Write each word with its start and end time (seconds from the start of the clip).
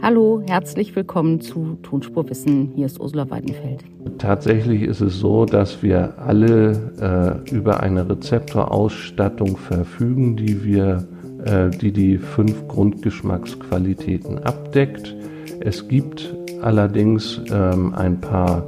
Hallo, 0.00 0.42
herzlich 0.46 0.96
willkommen 0.96 1.40
zu 1.40 1.76
Tonspurwissen. 1.82 2.72
Hier 2.74 2.86
ist 2.86 2.98
Ursula 2.98 3.28
Weidenfeld. 3.30 3.84
Tatsächlich 4.18 4.82
ist 4.82 5.00
es 5.00 5.18
so, 5.18 5.44
dass 5.44 5.82
wir 5.82 6.18
alle 6.18 7.44
äh, 7.46 7.54
über 7.54 7.80
eine 7.80 8.08
Rezeptorausstattung 8.08 9.56
verfügen, 9.56 10.36
die 10.36 10.64
wir, 10.64 11.06
äh, 11.44 11.70
die 11.70 11.92
die 11.92 12.18
fünf 12.18 12.66
Grundgeschmacksqualitäten 12.68 14.38
abdeckt. 14.38 15.14
Es 15.60 15.86
gibt 15.86 16.34
allerdings 16.62 17.40
ähm, 17.52 17.94
ein 17.94 18.20
paar 18.20 18.64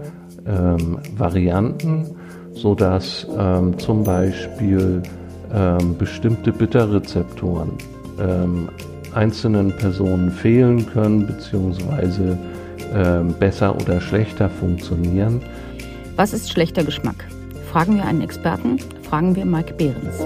ähm, 0.46 0.98
Varianten, 1.16 2.14
sodass 2.52 3.26
ähm, 3.36 3.78
zum 3.78 4.04
Beispiel 4.04 5.02
ähm, 5.52 5.96
bestimmte 5.98 6.52
Bitterrezeptoren 6.52 7.70
ähm, 8.20 8.68
einzelnen 9.14 9.76
Personen 9.76 10.30
fehlen 10.30 10.86
können 10.86 11.26
bzw. 11.26 12.36
Ähm, 12.94 13.34
besser 13.38 13.74
oder 13.74 14.00
schlechter 14.00 14.48
funktionieren. 14.48 15.42
Was 16.16 16.32
ist 16.32 16.50
schlechter 16.50 16.84
Geschmack? 16.84 17.24
Fragen 17.70 17.96
wir 17.96 18.04
einen 18.04 18.20
Experten, 18.20 18.78
fragen 19.02 19.34
wir 19.34 19.44
Mike 19.44 19.74
Behrens. 19.74 20.18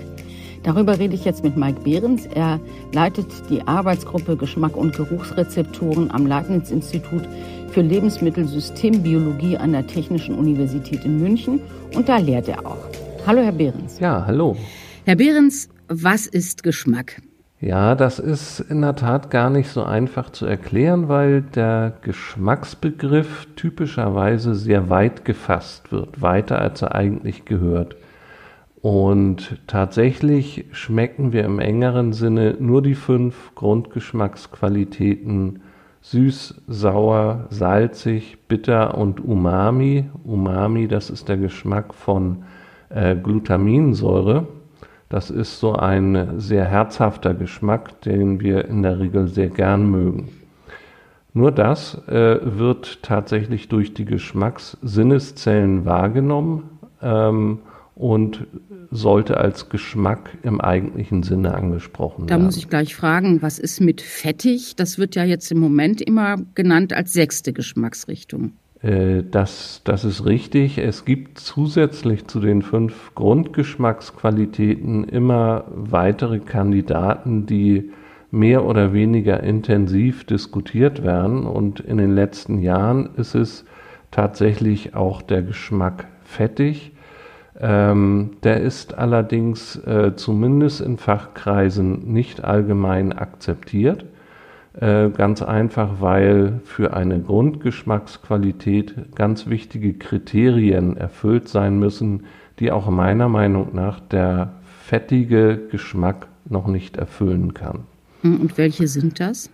Darüber 0.62 0.98
rede 0.98 1.14
ich 1.14 1.24
jetzt 1.24 1.42
mit 1.42 1.56
Mike 1.56 1.80
Behrens. 1.80 2.26
Er 2.26 2.60
leitet 2.92 3.26
die 3.50 3.62
Arbeitsgruppe 3.62 4.36
Geschmack 4.36 4.76
und 4.76 4.96
Geruchsrezeptoren 4.96 6.10
am 6.12 6.26
Leibniz-Institut 6.26 7.22
für 7.70 7.80
Lebensmittelsystembiologie 7.80 9.56
an 9.56 9.72
der 9.72 9.86
Technischen 9.86 10.36
Universität 10.36 11.04
in 11.04 11.20
München 11.20 11.60
und 11.94 12.08
da 12.08 12.18
lehrt 12.18 12.48
er 12.48 12.64
auch. 12.64 12.78
Hallo, 13.26 13.42
Herr 13.42 13.52
Behrens. 13.52 13.98
Ja, 13.98 14.24
hallo. 14.24 14.56
Herr 15.04 15.16
Behrens, 15.16 15.68
was 15.88 16.26
ist 16.26 16.62
Geschmack? 16.62 17.20
Ja, 17.58 17.94
das 17.94 18.18
ist 18.18 18.60
in 18.60 18.82
der 18.82 18.96
Tat 18.96 19.30
gar 19.30 19.48
nicht 19.48 19.70
so 19.70 19.82
einfach 19.82 20.28
zu 20.28 20.44
erklären, 20.44 21.08
weil 21.08 21.40
der 21.40 21.94
Geschmacksbegriff 22.02 23.48
typischerweise 23.56 24.54
sehr 24.54 24.90
weit 24.90 25.24
gefasst 25.24 25.90
wird, 25.90 26.20
weiter 26.20 26.60
als 26.60 26.82
er 26.82 26.94
eigentlich 26.94 27.46
gehört. 27.46 27.96
Und 28.82 29.58
tatsächlich 29.66 30.66
schmecken 30.72 31.32
wir 31.32 31.44
im 31.44 31.58
engeren 31.58 32.12
Sinne 32.12 32.56
nur 32.60 32.82
die 32.82 32.94
fünf 32.94 33.54
Grundgeschmacksqualitäten 33.54 35.60
süß, 36.02 36.62
sauer, 36.68 37.46
salzig, 37.48 38.36
bitter 38.48 38.98
und 38.98 39.24
umami. 39.24 40.10
Umami, 40.24 40.88
das 40.88 41.08
ist 41.08 41.28
der 41.28 41.38
Geschmack 41.38 41.94
von 41.94 42.44
äh, 42.90 43.16
Glutaminsäure. 43.16 44.46
Das 45.08 45.30
ist 45.30 45.60
so 45.60 45.74
ein 45.74 46.40
sehr 46.40 46.64
herzhafter 46.64 47.34
Geschmack, 47.34 48.00
den 48.02 48.40
wir 48.40 48.64
in 48.64 48.82
der 48.82 48.98
Regel 48.98 49.28
sehr 49.28 49.48
gern 49.48 49.88
mögen. 49.88 50.28
Nur 51.32 51.52
das 51.52 52.00
äh, 52.08 52.38
wird 52.42 53.02
tatsächlich 53.02 53.68
durch 53.68 53.94
die 53.94 54.06
Geschmackssinneszellen 54.06 55.84
wahrgenommen 55.84 56.70
ähm, 57.02 57.58
und 57.94 58.46
sollte 58.90 59.36
als 59.36 59.68
Geschmack 59.68 60.30
im 60.42 60.60
eigentlichen 60.60 61.22
Sinne 61.22 61.54
angesprochen 61.54 62.26
da 62.26 62.30
werden. 62.30 62.40
Da 62.40 62.44
muss 62.46 62.56
ich 62.56 62.68
gleich 62.68 62.96
fragen, 62.96 63.42
was 63.42 63.58
ist 63.58 63.80
mit 63.80 64.00
fettig? 64.00 64.76
Das 64.76 64.98
wird 64.98 65.14
ja 65.14 65.24
jetzt 65.24 65.52
im 65.52 65.58
Moment 65.58 66.00
immer 66.00 66.36
genannt 66.54 66.92
als 66.92 67.12
sechste 67.12 67.52
Geschmacksrichtung. 67.52 68.52
Äh, 68.86 69.24
das, 69.28 69.80
das 69.84 70.04
ist 70.04 70.24
richtig. 70.24 70.78
Es 70.78 71.04
gibt 71.04 71.38
zusätzlich 71.38 72.26
zu 72.26 72.40
den 72.40 72.62
fünf 72.62 73.14
Grundgeschmacksqualitäten 73.14 75.04
immer 75.04 75.64
weitere 75.68 76.38
Kandidaten, 76.38 77.46
die 77.46 77.90
mehr 78.30 78.64
oder 78.64 78.92
weniger 78.92 79.42
intensiv 79.42 80.24
diskutiert 80.24 81.02
werden. 81.02 81.46
Und 81.46 81.80
in 81.80 81.96
den 81.96 82.14
letzten 82.14 82.58
Jahren 82.58 83.10
ist 83.16 83.34
es 83.34 83.64
tatsächlich 84.10 84.94
auch 84.94 85.22
der 85.22 85.42
Geschmack 85.42 86.06
fettig. 86.22 86.92
Ähm, 87.58 88.32
der 88.42 88.60
ist 88.60 88.98
allerdings 88.98 89.76
äh, 89.76 90.14
zumindest 90.14 90.82
in 90.82 90.98
Fachkreisen 90.98 92.12
nicht 92.12 92.44
allgemein 92.44 93.12
akzeptiert. 93.14 94.04
Äh, 94.78 95.08
ganz 95.10 95.40
einfach, 95.40 96.00
weil 96.00 96.60
für 96.64 96.94
eine 96.94 97.18
Grundgeschmacksqualität 97.20 99.14
ganz 99.14 99.46
wichtige 99.46 99.94
Kriterien 99.94 100.98
erfüllt 100.98 101.48
sein 101.48 101.78
müssen, 101.78 102.24
die 102.58 102.70
auch 102.70 102.90
meiner 102.90 103.28
Meinung 103.28 103.74
nach 103.74 104.00
der 104.00 104.52
fettige 104.84 105.58
Geschmack 105.70 106.28
noch 106.44 106.66
nicht 106.66 106.98
erfüllen 106.98 107.54
kann. 107.54 107.84
Hm, 108.20 108.40
und 108.40 108.58
welche 108.58 108.86
sind 108.86 109.18
das? 109.18 109.50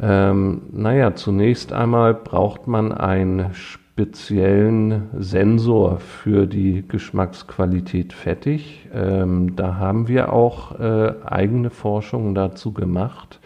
Ähm, 0.00 0.62
naja, 0.72 1.14
zunächst 1.16 1.72
einmal 1.72 2.14
braucht 2.14 2.68
man 2.68 2.92
einen 2.92 3.52
speziellen 3.54 5.08
Sensor 5.18 5.98
für 5.98 6.46
die 6.46 6.84
Geschmacksqualität 6.86 8.12
fettig. 8.12 8.88
Ähm, 8.94 9.56
da 9.56 9.76
haben 9.76 10.06
wir 10.06 10.32
auch 10.32 10.78
äh, 10.78 11.14
eigene 11.24 11.70
Forschungen 11.70 12.34
dazu 12.34 12.72
gemacht. 12.72 13.40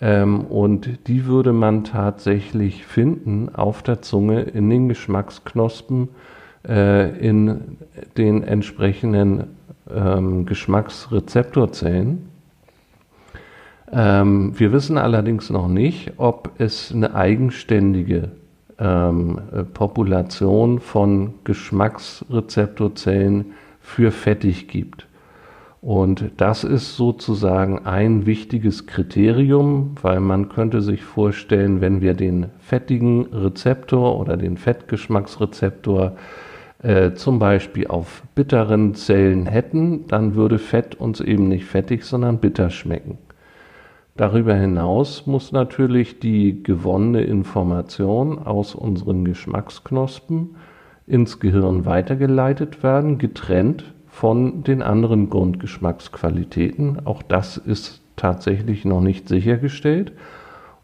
Ähm, 0.00 0.42
und 0.42 1.08
die 1.08 1.26
würde 1.26 1.52
man 1.52 1.82
tatsächlich 1.84 2.86
finden 2.86 3.54
auf 3.54 3.82
der 3.82 4.02
Zunge, 4.02 4.42
in 4.42 4.70
den 4.70 4.88
Geschmacksknospen, 4.88 6.08
äh, 6.66 7.10
in 7.18 7.76
den 8.16 8.42
entsprechenden 8.42 9.44
ähm, 9.94 10.46
Geschmacksrezeptorzellen. 10.46 12.30
Ähm, 13.92 14.58
wir 14.58 14.72
wissen 14.72 14.96
allerdings 14.96 15.50
noch 15.50 15.68
nicht, 15.68 16.14
ob 16.16 16.52
es 16.58 16.92
eine 16.92 17.14
eigenständige 17.14 18.30
Population 19.74 20.80
von 20.80 21.34
Geschmacksrezeptorzellen 21.44 23.52
für 23.82 24.10
fettig 24.10 24.68
gibt. 24.68 25.06
Und 25.82 26.32
das 26.36 26.62
ist 26.62 26.96
sozusagen 26.96 27.86
ein 27.86 28.26
wichtiges 28.26 28.86
Kriterium, 28.86 29.94
weil 30.02 30.20
man 30.20 30.50
könnte 30.50 30.82
sich 30.82 31.02
vorstellen, 31.02 31.80
wenn 31.80 32.02
wir 32.02 32.12
den 32.12 32.46
fettigen 32.58 33.26
Rezeptor 33.32 34.18
oder 34.20 34.36
den 34.36 34.58
Fettgeschmacksrezeptor 34.58 36.16
äh, 36.82 37.12
zum 37.14 37.38
Beispiel 37.38 37.86
auf 37.86 38.22
bitteren 38.34 38.94
Zellen 38.94 39.46
hätten, 39.46 40.06
dann 40.06 40.34
würde 40.34 40.58
Fett 40.58 40.96
uns 40.96 41.20
eben 41.20 41.48
nicht 41.48 41.64
fettig, 41.64 42.04
sondern 42.04 42.38
bitter 42.38 42.68
schmecken. 42.68 43.16
Darüber 44.16 44.54
hinaus 44.54 45.26
muss 45.26 45.50
natürlich 45.50 46.18
die 46.20 46.62
gewonnene 46.62 47.22
Information 47.22 48.38
aus 48.38 48.74
unseren 48.74 49.24
Geschmacksknospen 49.24 50.56
ins 51.06 51.40
Gehirn 51.40 51.86
weitergeleitet 51.86 52.82
werden, 52.82 53.16
getrennt 53.16 53.94
von 54.20 54.64
den 54.64 54.82
anderen 54.82 55.30
Grundgeschmacksqualitäten. 55.30 57.06
Auch 57.06 57.22
das 57.22 57.56
ist 57.56 58.02
tatsächlich 58.16 58.84
noch 58.84 59.00
nicht 59.00 59.30
sichergestellt. 59.30 60.12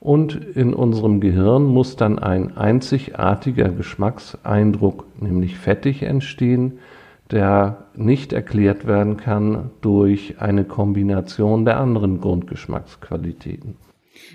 Und 0.01 0.35
in 0.35 0.73
unserem 0.73 1.21
Gehirn 1.21 1.65
muss 1.65 1.97
dann 1.97 2.19
ein 2.19 2.57
einzigartiger 2.57 3.69
Geschmackseindruck, 3.69 5.05
nämlich 5.21 5.59
fettig, 5.59 6.03
entstehen, 6.03 6.79
der 7.31 7.89
nicht 7.95 8.33
erklärt 8.33 8.87
werden 8.87 9.19
kann 9.19 9.71
durch 9.83 10.37
eine 10.39 10.65
Kombination 10.65 11.67
der 11.67 11.79
anderen 11.79 12.23
Grundgeschmacksqualitäten. 12.23 13.77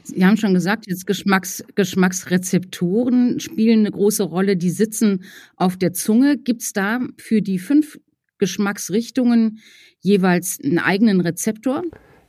Sie 0.03 0.23
haben 0.23 0.37
schon 0.37 0.53
gesagt, 0.53 0.85
jetzt 0.87 1.07
Geschmacks, 1.07 1.63
Geschmacksrezeptoren 1.73 3.39
spielen 3.39 3.79
eine 3.79 3.91
große 3.91 4.21
Rolle. 4.21 4.57
Die 4.57 4.69
sitzen 4.69 5.23
auf 5.55 5.75
der 5.75 5.93
Zunge. 5.93 6.37
Gibt 6.37 6.61
es 6.61 6.73
da 6.73 6.99
für 7.17 7.41
die 7.41 7.57
fünf 7.57 7.97
Geschmacksrichtungen 8.41 9.59
jeweils 10.01 10.59
einen 10.61 10.79
eigenen 10.79 11.21
Rezeptor? 11.21 11.83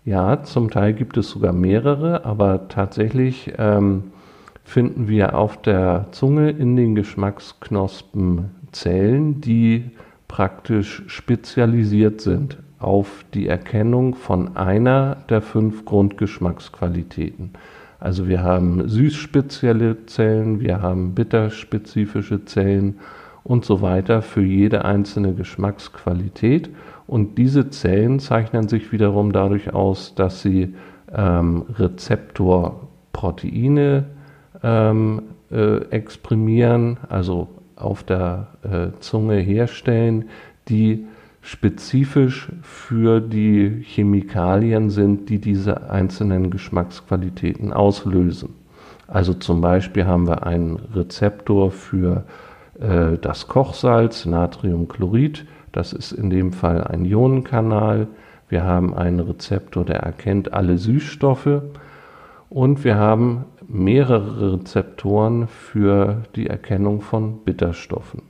Ja, 0.05 0.45
zum 0.45 0.71
Teil 0.71 0.93
gibt 0.93 1.17
es 1.17 1.31
sogar 1.31 1.53
mehrere, 1.53 2.25
aber 2.25 2.69
tatsächlich 2.69 3.53
ähm, 3.57 4.13
finden 4.63 5.09
wir 5.09 5.37
auf 5.37 5.61
der 5.63 6.09
Zunge 6.13 6.51
in 6.51 6.77
den 6.77 6.95
Geschmacksknospen 6.95 8.51
Zellen, 8.73 9.41
die 9.41 9.91
praktisch 10.29 11.03
spezialisiert 11.07 12.21
sind 12.21 12.59
auf 12.79 13.25
die 13.33 13.47
Erkennung 13.47 14.15
von 14.15 14.57
einer 14.57 15.17
der 15.31 15.41
fünf 15.41 15.85
Grundgeschmacksqualitäten. 15.85 17.51
Also 18.01 18.27
wir 18.27 18.43
haben 18.43 18.89
süßspezielle 18.89 20.07
Zellen, 20.07 20.61
wir 20.61 20.83
haben 20.83 21.15
bitterspezifische 21.15 22.45
Zellen 22.45 22.99
und 23.45 23.65
so 23.65 23.81
weiter 23.83 24.23
für 24.23 24.43
jede 24.43 24.85
einzelne 24.85 25.35
Geschmacksqualität. 25.35 26.71
Und 27.07 27.39
diese 27.39 27.71
Zellen 27.71 28.19
zeichnen 28.21 28.69
sich 28.69 28.93
wiederum 28.93 29.33
dadurch 29.33 29.75
aus, 29.75 30.15
dass 30.15 30.43
sie 30.43 30.75
ähm, 31.13 31.65
Rezeptorproteine 31.79 34.05
ähm, 34.63 35.23
äh, 35.51 35.79
exprimieren, 35.91 36.99
also 37.09 37.49
auf 37.77 38.05
der 38.05 38.49
äh, 38.63 38.89
Zunge 39.01 39.39
herstellen, 39.39 40.27
die 40.69 41.07
spezifisch 41.41 42.53
für 42.63 43.21
die 43.21 43.83
Chemikalien 43.85 44.91
sind, 44.91 45.29
die 45.29 45.41
diese 45.41 45.91
einzelnen 45.91 46.51
Geschmacksqualitäten 46.51 47.73
auslösen. 47.73 48.51
Also 49.09 49.35
zum 49.35 49.61
Beispiel 49.61 50.07
haben 50.07 50.29
wir 50.29 50.47
einen 50.47 50.77
Rezeptor 50.95 51.73
für 51.73 52.23
äh, 52.79 53.19
das 53.19 53.49
Kochsalz, 53.49 54.27
Natriumchlorid. 54.27 55.45
Das 55.73 55.93
ist 55.93 56.13
in 56.13 56.31
dem 56.31 56.53
Fall 56.53 56.85
ein 56.85 57.05
Ionenkanal. 57.05 58.09
Wir 58.49 58.65
haben 58.65 58.95
einen 58.95 59.21
Rezeptor, 59.21 59.85
der 59.85 60.01
erkennt 60.01 60.53
alle 60.53 60.77
Süßstoffe. 60.77 61.63
Und 62.51 62.85
wir 62.85 62.97
haben 62.97 63.47
mehrere 63.67 64.55
Rezeptoren 64.55 65.49
für 65.49 66.25
die 66.37 66.47
Erkennung 66.47 67.01
von 67.01 67.45
Bitterstoffen. 67.45 68.23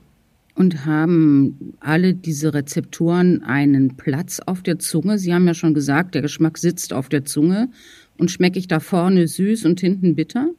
Und 0.55 0.85
haben 0.85 1.73
alle 1.79 2.13
diese 2.13 2.53
Rezeptoren 2.53 3.43
einen 3.43 3.97
Platz 3.97 4.39
auf 4.39 4.61
der 4.61 4.79
Zunge? 4.79 5.17
Sie 5.17 5.33
haben 5.33 5.47
ja 5.47 5.53
schon 5.55 5.73
gesagt, 5.73 6.15
der 6.15 6.21
Geschmack 6.21 6.57
sitzt 6.57 6.93
auf 6.93 7.09
der 7.09 7.25
Zunge. 7.25 7.69
Und 8.17 8.29
schmecke 8.29 8.59
ich 8.59 8.67
da 8.67 8.79
vorne 8.79 9.27
süß 9.27 9.65
und 9.65 9.79
hinten 9.79 10.15
bitter? 10.15 10.49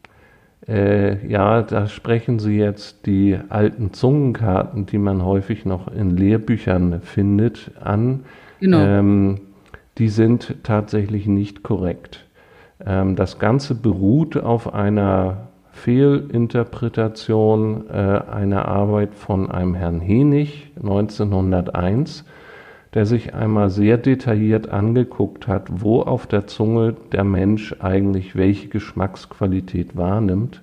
Äh, 0.67 1.27
ja, 1.27 1.61
da 1.63 1.89
sprechen 1.89 2.39
Sie 2.39 2.57
jetzt 2.57 3.07
die 3.07 3.39
alten 3.49 3.93
Zungenkarten, 3.93 4.87
die 4.87 4.99
man 4.99 5.25
häufig 5.25 5.67
noch 5.67 5.89
in 5.89 6.17
Lehrbüchern 6.17 7.01
findet, 7.03 7.73
an. 7.83 8.21
Genau. 8.61 8.79
Ähm, 8.79 9.41
die 9.99 10.09
sind 10.09 10.57
tatsächlich 10.63 11.27
nicht 11.27 11.63
korrekt. 11.63 12.25
Ähm, 12.85 13.17
das 13.17 13.39
Ganze 13.39 13.75
beruht 13.75 14.39
auf 14.39 14.73
einer 14.73 15.49
Fehlinterpretation 15.73 17.91
äh, 17.91 17.93
einer 17.93 18.67
Arbeit 18.67 19.15
von 19.15 19.51
einem 19.51 19.75
Herrn 19.75 20.01
Henig 20.01 20.73
1901, 20.77 22.25
der 22.95 23.07
sich 23.07 23.35
einmal 23.35 23.71
sehr 23.71 23.99
detailliert 23.99 24.69
angeguckt 24.69 25.49
hat, 25.49 25.83
wo 25.83 26.01
auf 26.03 26.27
der 26.27 26.47
Zunge 26.47 26.95
der 27.13 27.25
Mensch 27.25 27.75
eigentlich 27.81 28.37
welche 28.37 28.69
Geschmacksqualität 28.69 29.97
wahrnimmt. 29.97 30.63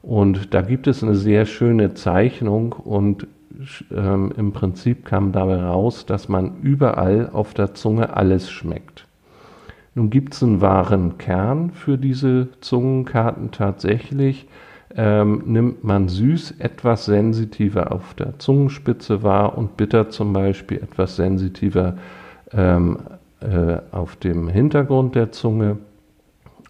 Und 0.00 0.54
da 0.54 0.62
gibt 0.62 0.86
es 0.86 1.02
eine 1.02 1.16
sehr 1.16 1.44
schöne 1.44 1.94
Zeichnung 1.94 2.72
und 2.72 3.26
ähm, 3.90 4.32
im 4.36 4.52
Prinzip 4.52 5.04
kam 5.04 5.32
dabei 5.32 5.62
raus, 5.62 6.06
dass 6.06 6.28
man 6.28 6.60
überall 6.62 7.30
auf 7.32 7.54
der 7.54 7.74
Zunge 7.74 8.14
alles 8.16 8.48
schmeckt. 8.48 9.06
Nun 9.96 10.10
gibt 10.10 10.34
es 10.34 10.42
einen 10.42 10.60
wahren 10.60 11.18
Kern 11.18 11.70
für 11.70 11.96
diese 11.96 12.48
Zungenkarten 12.60 13.50
tatsächlich. 13.50 14.46
Ähm, 14.98 15.42
nimmt 15.44 15.84
man 15.84 16.08
süß 16.08 16.54
etwas 16.58 17.04
sensitiver 17.04 17.92
auf 17.92 18.14
der 18.14 18.38
Zungenspitze 18.38 19.22
wahr 19.22 19.58
und 19.58 19.76
bitter 19.76 20.08
zum 20.08 20.32
Beispiel 20.32 20.78
etwas 20.78 21.16
sensitiver 21.16 21.98
ähm, 22.52 23.00
äh, 23.40 23.76
auf 23.92 24.16
dem 24.16 24.48
Hintergrund 24.48 25.14
der 25.14 25.32
Zunge. 25.32 25.76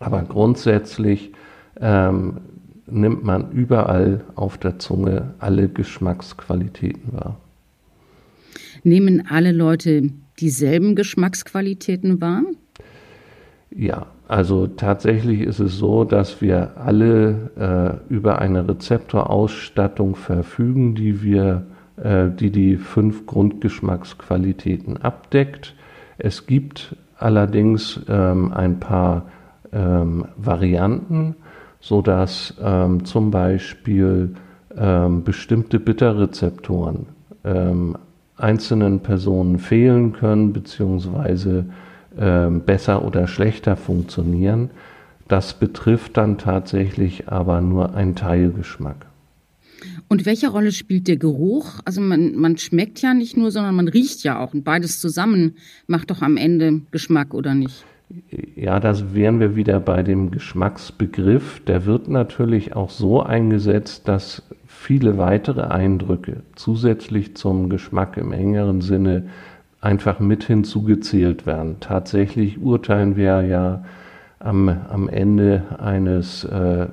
Aber 0.01 0.23
grundsätzlich 0.23 1.33
ähm, 1.81 2.39
nimmt 2.89 3.23
man 3.23 3.53
überall 3.53 4.25
auf 4.35 4.59
der 4.59 4.81
Zunge 4.81 5.35
alle 5.39 5.69
Geschmacksqualitäten 5.69 7.13
wahr. 7.13 7.37
Nehmen 8.83 9.27
alle 9.29 9.53
Leute 9.53 10.11
dieselben 10.41 10.97
Geschmacksqualitäten 10.97 12.21
wahr? 12.21 12.43
Ja, 13.77 14.07
also 14.27 14.67
tatsächlich 14.67 15.43
ist 15.43 15.61
es 15.61 15.77
so, 15.77 16.05
dass 16.05 16.41
wir 16.41 16.79
alle 16.79 18.01
äh, 18.09 18.13
über 18.13 18.39
eine 18.39 18.67
Rezeptorausstattung 18.67 20.17
verfügen, 20.17 20.95
die 20.95 21.23
wir, 21.23 21.67
äh, 22.03 22.31
die 22.31 22.51
die 22.51 22.77
fünf 22.77 23.27
Grundgeschmacksqualitäten 23.27 24.97
abdeckt. 24.97 25.75
Es 26.17 26.47
gibt 26.47 26.97
allerdings 27.19 28.01
ähm, 28.09 28.53
ein 28.55 28.81
paar 28.81 29.27
ähm, 29.73 30.25
Varianten, 30.39 31.37
so 31.81 32.01
dass 32.01 32.55
ähm, 32.63 33.05
zum 33.05 33.31
Beispiel 33.31 34.35
ähm, 34.75 35.23
bestimmte 35.23 35.79
Bitterrezeptoren 35.79 37.07
ähm, 37.45 37.97
einzelnen 38.39 39.01
Personen 39.01 39.59
fehlen 39.59 40.13
können 40.15 40.55
beziehungsweise 40.55 41.67
äh, 42.17 42.49
besser 42.51 43.05
oder 43.05 43.27
schlechter 43.27 43.77
funktionieren. 43.77 44.71
Das 45.29 45.55
betrifft 45.55 46.17
dann 46.17 46.39
tatsächlich 46.39 47.29
aber 47.29 47.61
nur 47.61 47.95
einen 47.95 48.15
Teilgeschmack. 48.15 49.07
Und 50.09 50.25
welche 50.25 50.49
Rolle 50.49 50.73
spielt 50.73 51.09
der 51.09 51.17
Geruch? 51.17 51.81
Also 51.85 52.01
man, 52.01 52.37
man 52.37 52.57
schmeckt 52.57 53.03
ja 53.03 53.13
nicht 53.13 53.37
nur, 53.37 53.51
sondern 53.51 53.75
man 53.75 53.89
riecht 53.89 54.23
ja 54.23 54.39
auch. 54.39 54.55
Und 54.55 54.63
beides 54.63 55.01
zusammen 55.01 55.57
macht 55.87 56.11
doch 56.11 56.23
am 56.23 56.37
Ende 56.37 56.83
Geschmack, 56.93 57.35
oder 57.35 57.55
nicht? 57.55 57.85
Ja, 58.55 58.79
das 58.79 59.15
wären 59.15 59.41
wir 59.41 59.57
wieder 59.57 59.81
bei 59.81 60.05
dem 60.05 60.31
Geschmacksbegriff. 60.31 61.61
Der 61.67 61.87
wird 61.87 62.09
natürlich 62.09 62.77
auch 62.77 62.91
so 62.91 63.21
eingesetzt, 63.21 64.07
dass 64.07 64.43
viele 64.67 65.19
weitere 65.19 65.63
Eindrücke 65.63 66.43
zusätzlich 66.55 67.35
zum 67.35 67.69
Geschmack 67.69 68.17
im 68.17 68.33
engeren 68.33 68.81
Sinne 68.81 69.25
einfach 69.87 70.19
mit 70.19 70.43
hinzugezählt 70.43 71.47
werden. 71.47 71.77
Tatsächlich 71.79 72.61
urteilen 72.61 73.15
wir 73.17 73.43
ja 73.43 73.85
am, 74.41 74.69
am 74.69 75.09
Ende 75.09 75.63
eines 75.79 76.43
äh, 76.43 76.83
äh, 76.83 76.89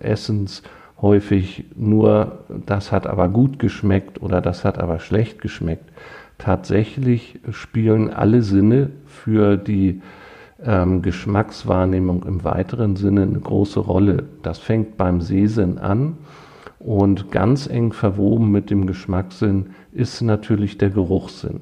Essens 0.00 0.62
häufig 1.02 1.66
nur, 1.76 2.44
das 2.64 2.92
hat 2.92 3.06
aber 3.06 3.28
gut 3.28 3.58
geschmeckt 3.58 4.22
oder 4.22 4.40
das 4.40 4.64
hat 4.64 4.78
aber 4.78 5.00
schlecht 5.00 5.42
geschmeckt. 5.42 5.84
Tatsächlich 6.38 7.40
spielen 7.50 8.10
alle 8.10 8.40
Sinne 8.40 8.88
für 9.04 9.58
die 9.58 10.00
ähm, 10.64 11.02
Geschmackswahrnehmung 11.02 12.24
im 12.24 12.42
weiteren 12.42 12.96
Sinne 12.96 13.22
eine 13.22 13.40
große 13.40 13.80
Rolle. 13.80 14.24
Das 14.42 14.58
fängt 14.58 14.96
beim 14.96 15.20
Sehsinn 15.20 15.76
an 15.76 16.16
und 16.78 17.30
ganz 17.30 17.66
eng 17.66 17.92
verwoben 17.92 18.50
mit 18.50 18.70
dem 18.70 18.86
Geschmackssinn 18.86 19.70
ist 19.92 20.22
natürlich 20.22 20.78
der 20.78 20.88
Geruchssinn. 20.88 21.60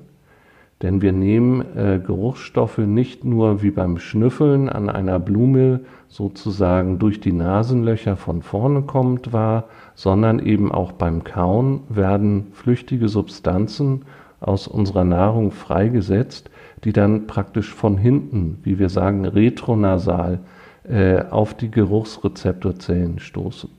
Denn 0.82 1.02
wir 1.02 1.12
nehmen 1.12 1.76
äh, 1.76 1.98
Geruchsstoffe 1.98 2.78
nicht 2.78 3.24
nur 3.24 3.62
wie 3.62 3.72
beim 3.72 3.98
Schnüffeln 3.98 4.68
an 4.68 4.88
einer 4.88 5.18
Blume 5.18 5.80
sozusagen 6.06 7.00
durch 7.00 7.20
die 7.20 7.32
Nasenlöcher 7.32 8.16
von 8.16 8.42
vorne 8.42 8.82
kommt 8.82 9.32
wahr, 9.32 9.64
sondern 9.94 10.38
eben 10.38 10.70
auch 10.70 10.92
beim 10.92 11.24
Kauen 11.24 11.80
werden 11.88 12.48
flüchtige 12.52 13.08
Substanzen 13.08 14.04
aus 14.40 14.68
unserer 14.68 15.04
Nahrung 15.04 15.50
freigesetzt, 15.50 16.48
die 16.84 16.92
dann 16.92 17.26
praktisch 17.26 17.74
von 17.74 17.98
hinten, 17.98 18.58
wie 18.62 18.78
wir 18.78 18.88
sagen, 18.88 19.24
retronasal 19.24 20.38
äh, 20.84 21.24
auf 21.24 21.54
die 21.54 21.72
Geruchsrezeptorzellen 21.72 23.18
stoßen. 23.18 23.77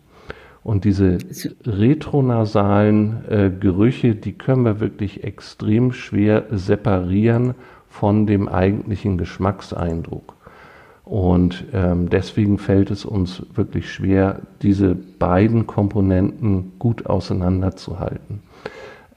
Und 0.70 0.86
diese 0.86 1.18
retronasalen 1.66 3.28
äh, 3.28 3.50
Gerüche, 3.50 4.14
die 4.14 4.34
können 4.34 4.66
wir 4.66 4.80
wirklich 4.80 5.24
extrem 5.24 5.94
schwer 5.94 6.46
separieren 6.52 7.56
von 7.88 8.28
dem 8.28 8.48
eigentlichen 8.48 9.18
Geschmackseindruck. 9.18 10.36
Und 11.06 11.66
ähm, 11.74 12.12
deswegen 12.12 12.60
fällt 12.60 12.92
es 12.92 13.04
uns 13.04 13.48
wirklich 13.56 13.92
schwer, 13.92 14.42
diese 14.62 14.94
beiden 14.94 15.66
Komponenten 15.66 16.74
gut 16.78 17.08
auseinanderzuhalten. 17.08 18.44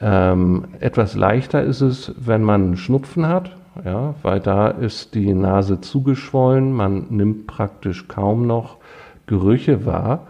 Ähm, 0.00 0.64
etwas 0.80 1.14
leichter 1.14 1.62
ist 1.62 1.82
es, 1.82 2.14
wenn 2.16 2.42
man 2.42 2.78
Schnupfen 2.78 3.28
hat, 3.28 3.54
ja, 3.84 4.14
weil 4.22 4.40
da 4.40 4.68
ist 4.68 5.14
die 5.14 5.34
Nase 5.34 5.82
zugeschwollen, 5.82 6.72
man 6.72 7.08
nimmt 7.10 7.46
praktisch 7.46 8.08
kaum 8.08 8.46
noch 8.46 8.78
Gerüche 9.26 9.84
wahr. 9.84 10.28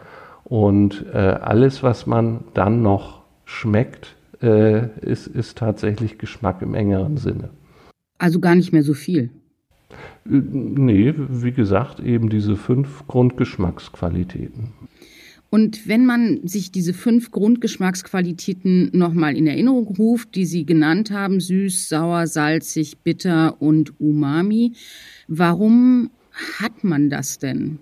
Und 0.52 1.06
äh, 1.14 1.16
alles, 1.16 1.82
was 1.82 2.06
man 2.06 2.44
dann 2.52 2.82
noch 2.82 3.22
schmeckt, 3.46 4.16
äh, 4.42 4.88
ist, 5.00 5.26
ist 5.26 5.56
tatsächlich 5.56 6.18
Geschmack 6.18 6.60
im 6.60 6.74
engeren 6.74 7.16
Sinne. 7.16 7.48
Also 8.18 8.38
gar 8.38 8.54
nicht 8.54 8.70
mehr 8.70 8.82
so 8.82 8.92
viel. 8.92 9.30
Äh, 10.26 10.42
nee, 10.52 11.14
wie 11.16 11.52
gesagt, 11.52 12.00
eben 12.00 12.28
diese 12.28 12.56
fünf 12.56 13.06
Grundgeschmacksqualitäten. 13.06 14.74
Und 15.48 15.88
wenn 15.88 16.04
man 16.04 16.46
sich 16.46 16.70
diese 16.70 16.92
fünf 16.92 17.30
Grundgeschmacksqualitäten 17.30 18.90
nochmal 18.92 19.38
in 19.38 19.46
Erinnerung 19.46 19.86
ruft, 19.96 20.34
die 20.34 20.44
Sie 20.44 20.66
genannt 20.66 21.10
haben, 21.10 21.40
süß, 21.40 21.88
sauer, 21.88 22.26
salzig, 22.26 22.98
bitter 22.98 23.62
und 23.62 23.98
umami, 23.98 24.74
warum 25.28 26.10
hat 26.60 26.84
man 26.84 27.08
das 27.08 27.38
denn? 27.38 27.78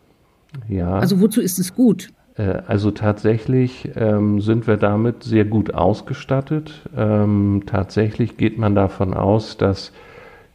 Ja. 0.69 1.01
Also 1.01 1.21
wozu 1.21 1.41
ist 1.41 1.59
es 1.59 1.75
gut? 1.75 2.13
Äh, 2.41 2.63
also 2.67 2.91
tatsächlich 2.91 3.91
ähm, 3.97 4.41
sind 4.41 4.67
wir 4.67 4.77
damit 4.77 5.23
sehr 5.23 5.45
gut 5.45 5.75
ausgestattet. 5.75 6.83
Ähm, 6.97 7.63
tatsächlich 7.67 8.37
geht 8.37 8.59
man 8.59 8.75
davon 8.75 9.15
aus, 9.15 9.57
dass 9.57 9.93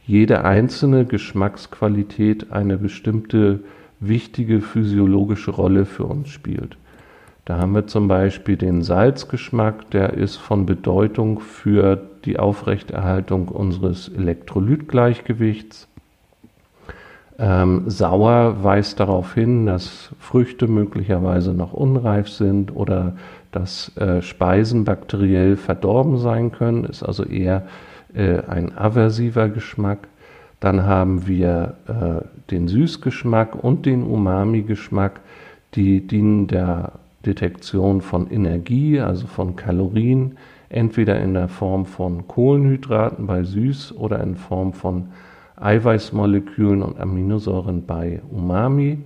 jede 0.04 0.44
einzelne 0.44 1.04
Geschmacksqualität 1.04 2.52
eine 2.52 2.76
bestimmte 2.78 3.60
wichtige 3.98 4.60
physiologische 4.60 5.50
Rolle 5.50 5.84
für 5.84 6.04
uns 6.04 6.28
spielt. 6.28 6.76
Da 7.44 7.58
haben 7.58 7.74
wir 7.74 7.86
zum 7.86 8.08
Beispiel 8.08 8.56
den 8.56 8.82
Salzgeschmack, 8.82 9.90
der 9.92 10.14
ist 10.14 10.36
von 10.36 10.66
Bedeutung 10.66 11.38
für 11.40 11.96
die 12.24 12.38
Aufrechterhaltung 12.38 13.48
unseres 13.48 14.08
Elektrolytgleichgewichts. 14.08 15.88
Ähm, 17.38 17.82
sauer 17.90 18.64
weist 18.64 18.98
darauf 18.98 19.34
hin, 19.34 19.66
dass 19.66 20.10
Früchte 20.18 20.68
möglicherweise 20.68 21.52
noch 21.52 21.74
unreif 21.74 22.28
sind 22.28 22.74
oder 22.74 23.12
dass 23.52 23.94
äh, 23.98 24.22
Speisen 24.22 24.84
bakteriell 24.84 25.56
verdorben 25.56 26.18
sein 26.18 26.50
können, 26.50 26.84
ist 26.84 27.02
also 27.02 27.24
eher 27.24 27.66
äh, 28.14 28.40
ein 28.46 28.76
aversiver 28.76 29.50
Geschmack. 29.50 30.08
Dann 30.60 30.84
haben 30.84 31.26
wir 31.26 31.74
äh, 31.86 32.50
den 32.50 32.68
Süßgeschmack 32.68 33.62
und 33.62 33.84
den 33.84 34.02
Umami-Geschmack, 34.02 35.20
die 35.74 36.06
dienen 36.06 36.46
der 36.46 36.92
Detektion 37.26 38.00
von 38.00 38.30
Energie, 38.30 39.00
also 39.00 39.26
von 39.26 39.56
Kalorien, 39.56 40.38
entweder 40.70 41.20
in 41.20 41.34
der 41.34 41.48
Form 41.48 41.84
von 41.84 42.26
Kohlenhydraten 42.26 43.26
bei 43.26 43.42
Süß 43.42 43.94
oder 43.96 44.20
in 44.20 44.36
Form 44.36 44.72
von 44.72 45.08
Eiweißmolekülen 45.56 46.82
und 46.82 46.98
Aminosäuren 46.98 47.86
bei 47.86 48.22
Umami. 48.30 48.98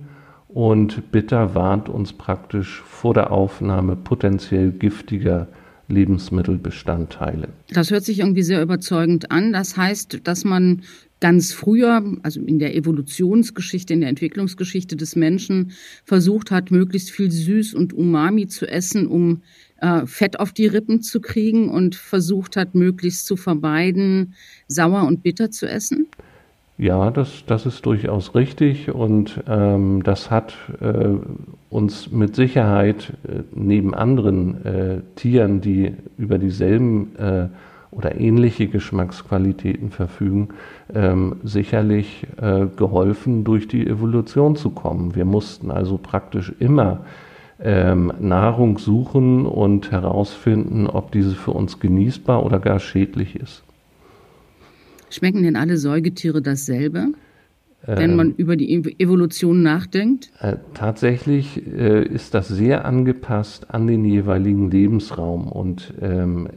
Und 0.47 1.11
bitter 1.11 1.55
warnt 1.55 1.87
uns 1.87 2.13
praktisch 2.13 2.81
vor 2.85 3.13
der 3.13 3.31
Aufnahme 3.31 3.95
potenziell 3.95 4.71
giftiger 4.71 5.47
Lebensmittelbestandteile. 5.87 7.49
Das 7.73 7.91
hört 7.91 8.03
sich 8.03 8.19
irgendwie 8.19 8.43
sehr 8.43 8.61
überzeugend 8.61 9.31
an. 9.31 9.53
Das 9.53 9.77
heißt, 9.77 10.21
dass 10.23 10.43
man 10.43 10.81
ganz 11.21 11.53
früher, 11.53 12.03
also 12.23 12.41
in 12.41 12.59
der 12.59 12.75
Evolutionsgeschichte, 12.75 13.93
in 13.93 14.01
der 14.01 14.09
Entwicklungsgeschichte 14.09 14.95
des 14.95 15.15
Menschen, 15.15 15.71
versucht 16.03 16.51
hat, 16.51 16.71
möglichst 16.71 17.11
viel 17.11 17.31
Süß 17.31 17.73
und 17.75 17.93
Umami 17.93 18.47
zu 18.47 18.67
essen, 18.67 19.07
um 19.07 19.43
äh, 19.77 20.05
Fett 20.07 20.39
auf 20.39 20.51
die 20.51 20.65
Rippen 20.65 21.01
zu 21.01 21.21
kriegen 21.21 21.69
und 21.69 21.95
versucht 21.95 22.57
hat, 22.57 22.75
möglichst 22.75 23.25
zu 23.27 23.37
vermeiden, 23.37 24.33
sauer 24.67 25.03
und 25.03 25.21
bitter 25.21 25.51
zu 25.51 25.69
essen? 25.69 26.07
Ja, 26.81 27.11
das, 27.11 27.45
das 27.45 27.67
ist 27.67 27.85
durchaus 27.85 28.33
richtig 28.33 28.89
und 28.89 29.43
ähm, 29.47 30.01
das 30.01 30.31
hat 30.31 30.55
äh, 30.81 31.09
uns 31.69 32.09
mit 32.09 32.35
Sicherheit 32.35 33.13
äh, 33.23 33.43
neben 33.53 33.93
anderen 33.93 34.65
äh, 34.65 35.01
Tieren, 35.15 35.61
die 35.61 35.93
über 36.17 36.39
dieselben 36.39 37.15
äh, 37.17 37.49
oder 37.91 38.19
ähnliche 38.19 38.65
Geschmacksqualitäten 38.65 39.91
verfügen, 39.91 40.49
ähm, 40.91 41.35
sicherlich 41.43 42.25
äh, 42.41 42.65
geholfen, 42.75 43.43
durch 43.43 43.67
die 43.67 43.85
Evolution 43.85 44.55
zu 44.55 44.71
kommen. 44.71 45.13
Wir 45.13 45.25
mussten 45.25 45.69
also 45.69 45.99
praktisch 45.99 46.51
immer 46.57 47.01
ähm, 47.59 48.11
Nahrung 48.19 48.79
suchen 48.79 49.45
und 49.45 49.91
herausfinden, 49.91 50.87
ob 50.87 51.11
diese 51.11 51.35
für 51.35 51.51
uns 51.51 51.79
genießbar 51.79 52.43
oder 52.43 52.59
gar 52.59 52.79
schädlich 52.79 53.35
ist. 53.35 53.63
Schmecken 55.11 55.43
denn 55.43 55.55
alle 55.55 55.77
Säugetiere 55.77 56.41
dasselbe? 56.41 57.09
wenn 57.85 58.15
man 58.15 58.27
ähm, 58.27 58.33
über 58.37 58.55
die 58.55 58.73
Evolution 58.99 59.63
nachdenkt? 59.63 60.31
Äh, 60.39 60.57
tatsächlich 60.73 61.65
äh, 61.67 62.03
ist 62.03 62.33
das 62.33 62.47
sehr 62.47 62.85
angepasst 62.85 63.73
an 63.73 63.87
den 63.87 64.05
jeweiligen 64.05 64.69
Lebensraum. 64.69 65.47
Und 65.47 65.93
ähm, 66.01 66.47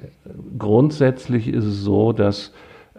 grundsätzlich 0.58 1.48
ist 1.48 1.64
es 1.64 1.82
so, 1.82 2.12
dass 2.12 2.52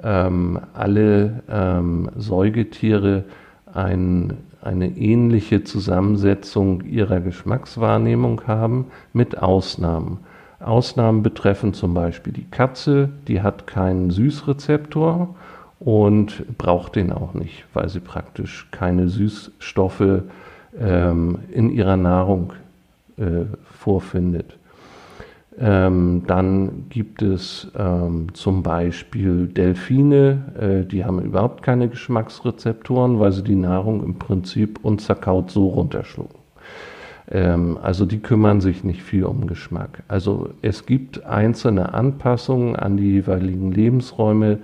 ähm, 0.04 0.60
alle 0.74 1.44
ähm, 1.50 2.10
Säugetiere 2.18 3.26
ein, 3.72 4.34
eine 4.62 4.98
ähnliche 4.98 5.64
Zusammensetzung 5.64 6.84
ihrer 6.84 7.20
Geschmackswahrnehmung 7.20 8.42
haben, 8.48 8.88
mit 9.14 9.38
Ausnahmen. 9.38 10.20
Ausnahmen 10.66 11.24
betreffen 11.24 11.74
zum 11.74 11.94
Beispiel 11.94 12.34
die 12.34 12.50
Katze, 12.50 13.10
die 13.28 13.42
hat 13.42 13.68
keinen 13.68 14.10
Süßrezeptor 14.10 15.36
und 15.80 16.58
braucht 16.58 16.96
den 16.96 17.12
auch 17.12 17.34
nicht, 17.34 17.66
weil 17.74 17.90
sie 17.90 18.00
praktisch 18.00 18.68
keine 18.72 19.08
Süßstoffe 19.08 20.24
ähm, 20.80 21.40
in 21.52 21.70
ihrer 21.70 21.98
Nahrung 21.98 22.54
äh, 23.18 23.46
vorfindet. 23.64 24.58
Ähm, 25.58 26.24
dann 26.28 26.90
gibt 26.90 27.22
es 27.22 27.72
ähm, 27.78 28.34
zum 28.34 28.62
Beispiel 28.62 29.48
Delfine, 29.48 30.84
äh, 30.84 30.86
die 30.86 31.06
haben 31.06 31.22
überhaupt 31.22 31.64
keine 31.64 31.88
Geschmacksrezeptoren, 31.88 33.20
weil 33.20 33.32
sie 33.32 33.44
die 33.44 33.56
Nahrung 33.56 34.04
im 34.04 34.20
Prinzip 34.20 34.80
unzerkaut 34.84 35.52
so 35.52 35.68
runterschlucken. 35.70 36.45
Ähm, 37.30 37.78
also 37.82 38.06
die 38.06 38.20
kümmern 38.20 38.62
sich 38.62 38.84
nicht 38.84 39.04
viel 39.04 39.26
um 39.26 39.48
Geschmack. 39.48 40.04
Also 40.08 40.50
es 40.62 40.86
gibt 40.86 41.26
einzelne 41.26 41.94
Anpassungen 41.94 42.76
an 42.76 42.98
die 42.98 43.12
jeweiligen 43.12 43.72
Lebensräume, 43.72 44.60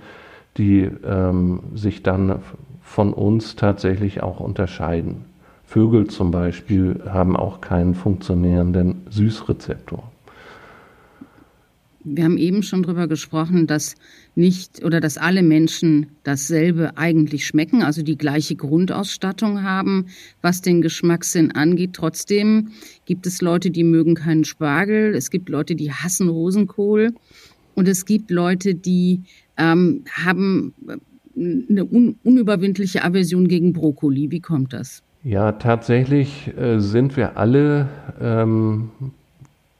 die 0.56 0.90
ähm, 1.04 1.60
sich 1.74 2.02
dann 2.02 2.40
von 2.82 3.12
uns 3.12 3.56
tatsächlich 3.56 4.22
auch 4.22 4.40
unterscheiden. 4.40 5.24
Vögel 5.64 6.08
zum 6.08 6.30
Beispiel 6.30 7.00
haben 7.08 7.36
auch 7.36 7.62
keinen 7.62 7.94
funktionierenden 7.94 9.06
Süßrezeptor. 9.08 10.12
Wir 12.04 12.24
haben 12.24 12.36
eben 12.36 12.62
schon 12.62 12.82
darüber 12.82 13.06
gesprochen, 13.06 13.66
dass 13.66 13.94
nicht 14.34 14.84
oder 14.84 15.00
dass 15.00 15.18
alle 15.18 15.42
Menschen 15.42 16.06
dasselbe 16.22 16.96
eigentlich 16.96 17.46
schmecken, 17.46 17.82
also 17.82 18.02
die 18.02 18.16
gleiche 18.16 18.56
Grundausstattung 18.56 19.62
haben, 19.62 20.06
was 20.40 20.62
den 20.62 20.80
Geschmackssinn 20.80 21.52
angeht. 21.52 21.92
Trotzdem 21.92 22.68
gibt 23.04 23.26
es 23.26 23.42
Leute, 23.42 23.70
die 23.70 23.84
mögen 23.84 24.14
keinen 24.14 24.44
Spargel, 24.44 25.14
es 25.14 25.30
gibt 25.30 25.48
Leute, 25.48 25.74
die 25.74 25.92
hassen 25.92 26.28
Rosenkohl 26.28 27.12
und 27.74 27.88
es 27.88 28.06
gibt 28.06 28.30
Leute, 28.30 28.74
die 28.74 29.22
ähm, 29.58 30.04
haben 30.10 30.74
äh, 30.88 30.96
eine 31.34 31.84
un 31.84 32.16
unüberwindliche 32.22 33.04
Aversion 33.04 33.48
gegen 33.48 33.72
Brokkoli. 33.72 34.30
Wie 34.30 34.40
kommt 34.40 34.72
das? 34.72 35.02
Ja, 35.24 35.52
tatsächlich 35.52 36.52
äh, 36.58 36.78
sind 36.78 37.16
wir 37.16 37.36
alle 37.36 37.88
ähm, 38.20 38.90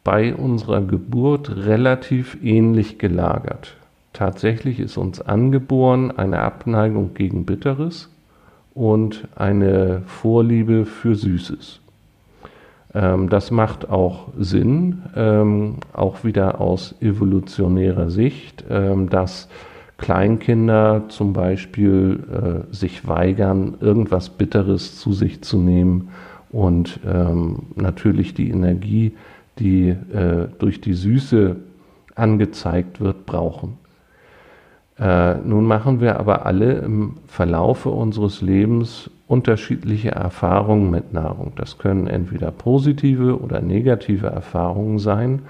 bei 0.04 0.35
unserer 0.35 0.82
Geburt 0.82 1.50
relativ 1.50 2.38
ähnlich 2.42 2.99
gelagert. 2.99 3.76
Tatsächlich 4.12 4.78
ist 4.78 4.97
uns 4.97 5.21
angeboren 5.21 6.11
eine 6.11 6.40
Abneigung 6.40 7.14
gegen 7.14 7.47
Bitteres 7.47 8.11
und 8.75 9.26
eine 9.37 10.02
Vorliebe 10.07 10.85
für 10.85 11.14
Süßes. 11.14 11.81
Ähm, 12.95 13.28
das 13.28 13.50
macht 13.50 13.88
auch 13.88 14.28
Sinn, 14.38 15.02
ähm, 15.16 15.76
auch 15.92 16.25
wieder 16.25 16.61
aus 16.61 16.95
evolutionärer 17.00 18.11
Sicht, 18.11 18.64
ähm, 18.69 19.09
dass 19.09 19.49
Kleinkinder 19.97 21.04
zum 21.09 21.33
Beispiel 21.33 22.64
äh, 22.71 22.75
sich 22.75 23.07
weigern, 23.07 23.76
irgendwas 23.81 24.31
Bitteres 24.31 24.99
zu 24.99 25.12
sich 25.12 25.42
zu 25.42 25.59
nehmen 25.59 26.09
und 26.50 27.00
ähm, 27.07 27.66
natürlich 27.76 28.35
die 28.35 28.50
Energie, 28.50 29.12
die 29.59 29.88
äh, 29.88 30.49
durch 30.59 30.81
die 30.81 30.95
Süße 30.95 31.57
angezeigt 32.14 33.00
wird, 33.00 33.26
brauchen. 33.26 33.78
Äh, 34.99 35.35
nun 35.37 35.67
machen 35.67 36.01
wir 36.01 36.19
aber 36.21 36.47
alle 36.47 36.75
im 36.75 37.15
Verlaufe 37.27 37.89
unseres 37.91 38.43
Lebens 38.43 39.11
unterschiedliche 39.27 40.11
Erfahrungen 40.11 40.91
mit 40.91 41.13
Nahrung. 41.13 41.53
Das 41.57 41.79
können 41.79 42.07
entweder 42.07 42.51
positive 42.51 43.41
oder 43.41 43.61
negative 43.63 44.27
Erfahrungen 44.27 44.99
sein 44.99 45.43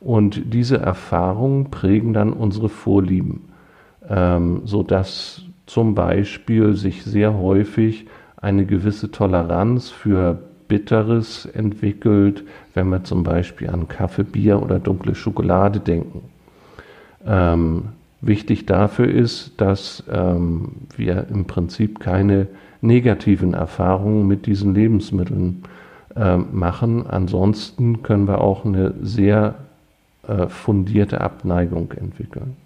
und 0.00 0.52
diese 0.52 0.78
Erfahrungen 0.78 1.70
prägen 1.70 2.12
dann 2.12 2.32
unsere 2.32 2.68
Vorlieben 2.68 3.48
ähm, 4.08 4.62
sodass 4.64 5.42
zum 5.66 5.94
Beispiel 5.94 6.74
sich 6.74 7.04
sehr 7.04 7.36
häufig 7.38 8.06
eine 8.36 8.64
gewisse 8.64 9.10
Toleranz 9.10 9.90
für 9.90 10.38
Bitteres 10.68 11.46
entwickelt, 11.46 12.44
wenn 12.74 12.88
wir 12.88 13.04
zum 13.04 13.22
Beispiel 13.22 13.70
an 13.70 13.88
Kaffee, 13.88 14.22
Bier 14.22 14.62
oder 14.62 14.78
dunkle 14.78 15.14
Schokolade 15.14 15.80
denken. 15.80 16.22
Ähm, 17.26 17.88
Wichtig 18.20 18.66
dafür 18.66 19.08
ist, 19.08 19.52
dass 19.58 20.02
ähm, 20.10 20.72
wir 20.96 21.28
im 21.30 21.44
Prinzip 21.44 22.00
keine 22.00 22.48
negativen 22.80 23.54
Erfahrungen 23.54 24.26
mit 24.26 24.46
diesen 24.46 24.74
Lebensmitteln 24.74 25.62
äh, 26.16 26.36
machen. 26.36 27.06
Ansonsten 27.06 28.02
können 28.02 28.26
wir 28.26 28.40
auch 28.40 28.64
eine 28.64 28.94
sehr 29.02 29.54
äh, 30.26 30.48
fundierte 30.48 31.20
Abneigung 31.20 31.92
entwickeln. 31.92 32.56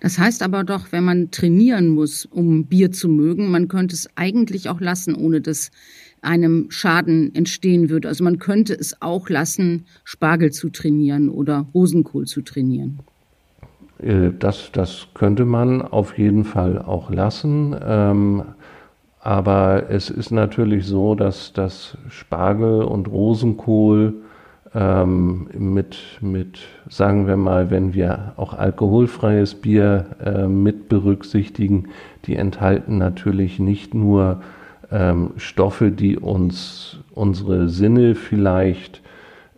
Das 0.00 0.18
heißt 0.18 0.42
aber 0.42 0.64
doch, 0.64 0.92
wenn 0.92 1.04
man 1.04 1.30
trainieren 1.30 1.88
muss, 1.88 2.24
um 2.24 2.64
Bier 2.66 2.92
zu 2.92 3.08
mögen, 3.08 3.50
man 3.50 3.68
könnte 3.68 3.94
es 3.94 4.08
eigentlich 4.16 4.68
auch 4.68 4.80
lassen, 4.80 5.14
ohne 5.14 5.40
dass 5.40 5.70
einem 6.20 6.70
Schaden 6.70 7.34
entstehen 7.34 7.90
würde. 7.90 8.08
Also 8.08 8.24
man 8.24 8.38
könnte 8.38 8.74
es 8.74 9.00
auch 9.02 9.28
lassen, 9.28 9.86
Spargel 10.04 10.52
zu 10.52 10.70
trainieren 10.70 11.28
oder 11.28 11.66
Rosenkohl 11.74 12.26
zu 12.26 12.42
trainieren. 12.42 13.00
Äh, 14.02 14.30
das, 14.38 14.70
das 14.72 15.08
könnte 15.14 15.44
man 15.44 15.82
auf 15.82 16.18
jeden 16.18 16.44
Fall 16.44 16.78
auch 16.78 17.10
lassen. 17.10 17.76
Ähm, 17.84 18.42
aber 19.20 19.90
es 19.90 20.10
ist 20.10 20.30
natürlich 20.30 20.86
so, 20.86 21.14
dass 21.14 21.52
das 21.52 21.98
Spargel 22.08 22.82
und 22.82 23.08
Rosenkohl 23.08 24.14
ähm, 24.74 25.48
mit, 25.52 25.98
mit, 26.20 26.60
sagen 26.88 27.26
wir 27.26 27.36
mal, 27.36 27.70
wenn 27.70 27.94
wir 27.94 28.32
auch 28.36 28.54
alkoholfreies 28.54 29.56
Bier 29.56 30.06
äh, 30.24 30.46
mit 30.46 30.88
berücksichtigen, 30.88 31.88
die 32.26 32.36
enthalten 32.36 32.98
natürlich 32.98 33.58
nicht 33.58 33.94
nur 33.94 34.40
ähm, 34.90 35.30
Stoffe, 35.36 35.90
die 35.90 36.16
uns 36.16 36.98
unsere 37.12 37.68
Sinne 37.68 38.14
vielleicht 38.14 39.02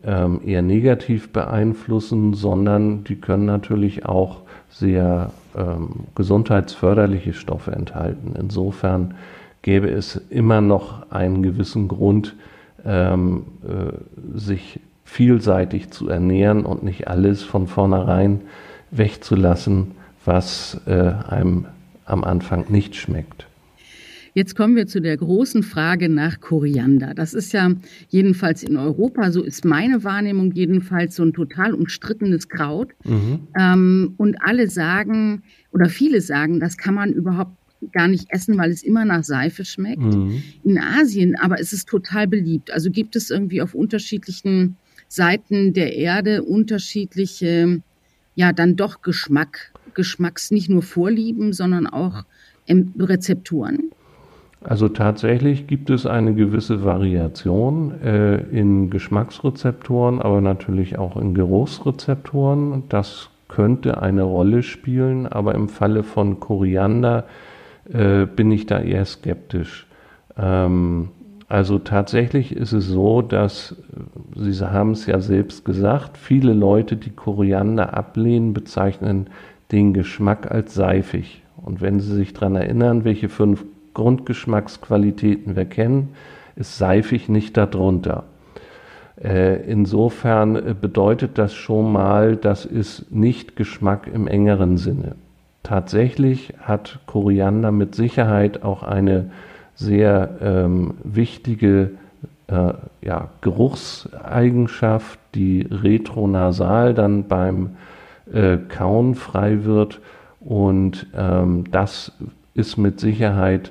ähm, 0.04 0.40
eher 0.44 0.62
negativ 0.62 1.32
beeinflussen, 1.32 2.34
sondern 2.34 3.04
die 3.04 3.16
können 3.16 3.46
natürlich 3.46 4.06
auch 4.06 4.42
sehr 4.70 5.32
ähm, 5.56 6.06
gesundheitsförderliche 6.14 7.32
Stoffe 7.32 7.72
enthalten. 7.72 8.34
Insofern 8.38 9.14
gäbe 9.62 9.90
es 9.90 10.16
immer 10.30 10.60
noch 10.60 11.10
einen 11.10 11.42
gewissen 11.42 11.88
Grund, 11.88 12.34
ähm, 12.84 13.44
äh, 13.62 14.38
sich 14.38 14.80
vielseitig 15.04 15.90
zu 15.90 16.08
ernähren 16.08 16.64
und 16.64 16.82
nicht 16.82 17.08
alles 17.08 17.42
von 17.42 17.66
vornherein 17.66 18.42
wegzulassen, 18.90 19.92
was 20.24 20.80
äh, 20.86 21.12
einem 21.28 21.66
am 22.04 22.24
Anfang 22.24 22.66
nicht 22.68 22.96
schmeckt. 22.96 23.49
Jetzt 24.34 24.54
kommen 24.54 24.76
wir 24.76 24.86
zu 24.86 25.00
der 25.00 25.16
großen 25.16 25.62
Frage 25.62 26.08
nach 26.08 26.40
Koriander. 26.40 27.14
Das 27.14 27.34
ist 27.34 27.52
ja 27.52 27.72
jedenfalls 28.08 28.62
in 28.62 28.76
Europa, 28.76 29.30
so 29.32 29.42
ist 29.42 29.64
meine 29.64 30.04
Wahrnehmung 30.04 30.52
jedenfalls 30.52 31.16
so 31.16 31.24
ein 31.24 31.32
total 31.32 31.74
umstrittenes 31.74 32.48
Kraut. 32.48 32.90
Mhm. 33.04 33.48
Ähm, 33.58 34.14
und 34.16 34.40
alle 34.40 34.68
sagen, 34.68 35.42
oder 35.72 35.88
viele 35.88 36.20
sagen, 36.20 36.60
das 36.60 36.76
kann 36.76 36.94
man 36.94 37.12
überhaupt 37.12 37.56
gar 37.92 38.08
nicht 38.08 38.26
essen, 38.30 38.58
weil 38.58 38.70
es 38.70 38.82
immer 38.82 39.04
nach 39.04 39.24
Seife 39.24 39.64
schmeckt. 39.64 40.02
Mhm. 40.02 40.42
In 40.64 40.78
Asien 40.78 41.36
aber 41.36 41.58
ist 41.58 41.72
es 41.72 41.84
total 41.84 42.28
beliebt. 42.28 42.70
Also 42.70 42.90
gibt 42.90 43.16
es 43.16 43.30
irgendwie 43.30 43.62
auf 43.62 43.74
unterschiedlichen 43.74 44.76
Seiten 45.08 45.72
der 45.72 45.96
Erde 45.96 46.42
unterschiedliche, 46.42 47.82
ja, 48.36 48.52
dann 48.52 48.76
doch 48.76 49.02
Geschmack, 49.02 49.72
Geschmacks, 49.94 50.50
nicht 50.50 50.68
nur 50.68 50.82
Vorlieben, 50.82 51.52
sondern 51.52 51.86
auch 51.86 52.24
Rezepturen? 52.68 53.90
Also 54.62 54.88
tatsächlich 54.88 55.66
gibt 55.66 55.88
es 55.88 56.04
eine 56.04 56.34
gewisse 56.34 56.84
Variation 56.84 58.00
äh, 58.02 58.36
in 58.36 58.90
Geschmacksrezeptoren, 58.90 60.20
aber 60.20 60.42
natürlich 60.42 60.98
auch 60.98 61.16
in 61.16 61.34
Geruchsrezeptoren. 61.34 62.84
Das 62.90 63.30
könnte 63.48 64.02
eine 64.02 64.22
Rolle 64.22 64.62
spielen, 64.62 65.26
aber 65.26 65.54
im 65.54 65.68
Falle 65.68 66.02
von 66.02 66.40
Koriander 66.40 67.24
äh, 67.90 68.26
bin 68.26 68.52
ich 68.52 68.66
da 68.66 68.80
eher 68.80 69.06
skeptisch. 69.06 69.86
Ähm, 70.36 71.08
also 71.48 71.78
tatsächlich 71.78 72.54
ist 72.54 72.72
es 72.72 72.86
so, 72.86 73.22
dass, 73.22 73.74
Sie 74.36 74.70
haben 74.70 74.92
es 74.92 75.06
ja 75.06 75.20
selbst 75.20 75.64
gesagt, 75.64 76.16
viele 76.16 76.52
Leute, 76.52 76.96
die 76.96 77.10
Koriander 77.10 77.96
ablehnen, 77.96 78.52
bezeichnen 78.52 79.26
den 79.72 79.92
Geschmack 79.94 80.50
als 80.50 80.74
seifig. 80.74 81.42
Und 81.56 81.80
wenn 81.80 81.98
Sie 81.98 82.14
sich 82.14 82.34
daran 82.34 82.56
erinnern, 82.56 83.04
welche 83.04 83.28
fünf 83.28 83.64
Grundgeschmacksqualitäten 83.94 85.56
wir 85.56 85.64
kennen, 85.64 86.10
ist 86.56 86.78
seifig 86.78 87.28
nicht 87.28 87.56
darunter. 87.56 88.24
Äh, 89.22 89.62
insofern 89.70 90.56
äh, 90.56 90.74
bedeutet 90.78 91.36
das 91.36 91.54
schon 91.54 91.92
mal, 91.92 92.36
das 92.36 92.64
ist 92.64 93.12
nicht 93.12 93.56
Geschmack 93.56 94.08
im 94.12 94.26
engeren 94.26 94.78
Sinne. 94.78 95.14
Tatsächlich 95.62 96.54
hat 96.60 97.00
Koriander 97.06 97.70
mit 97.70 97.94
Sicherheit 97.94 98.62
auch 98.62 98.82
eine 98.82 99.30
sehr 99.74 100.36
ähm, 100.40 100.94
wichtige 101.04 101.90
äh, 102.46 102.72
ja, 103.02 103.28
Geruchseigenschaft, 103.42 105.18
die 105.34 105.66
retronasal 105.70 106.94
dann 106.94 107.28
beim 107.28 107.76
äh, 108.32 108.56
Kauen 108.56 109.14
frei 109.14 109.64
wird. 109.64 110.00
Und 110.40 111.06
ähm, 111.14 111.64
das 111.70 112.12
ist 112.54 112.78
mit 112.78 113.00
Sicherheit 113.00 113.70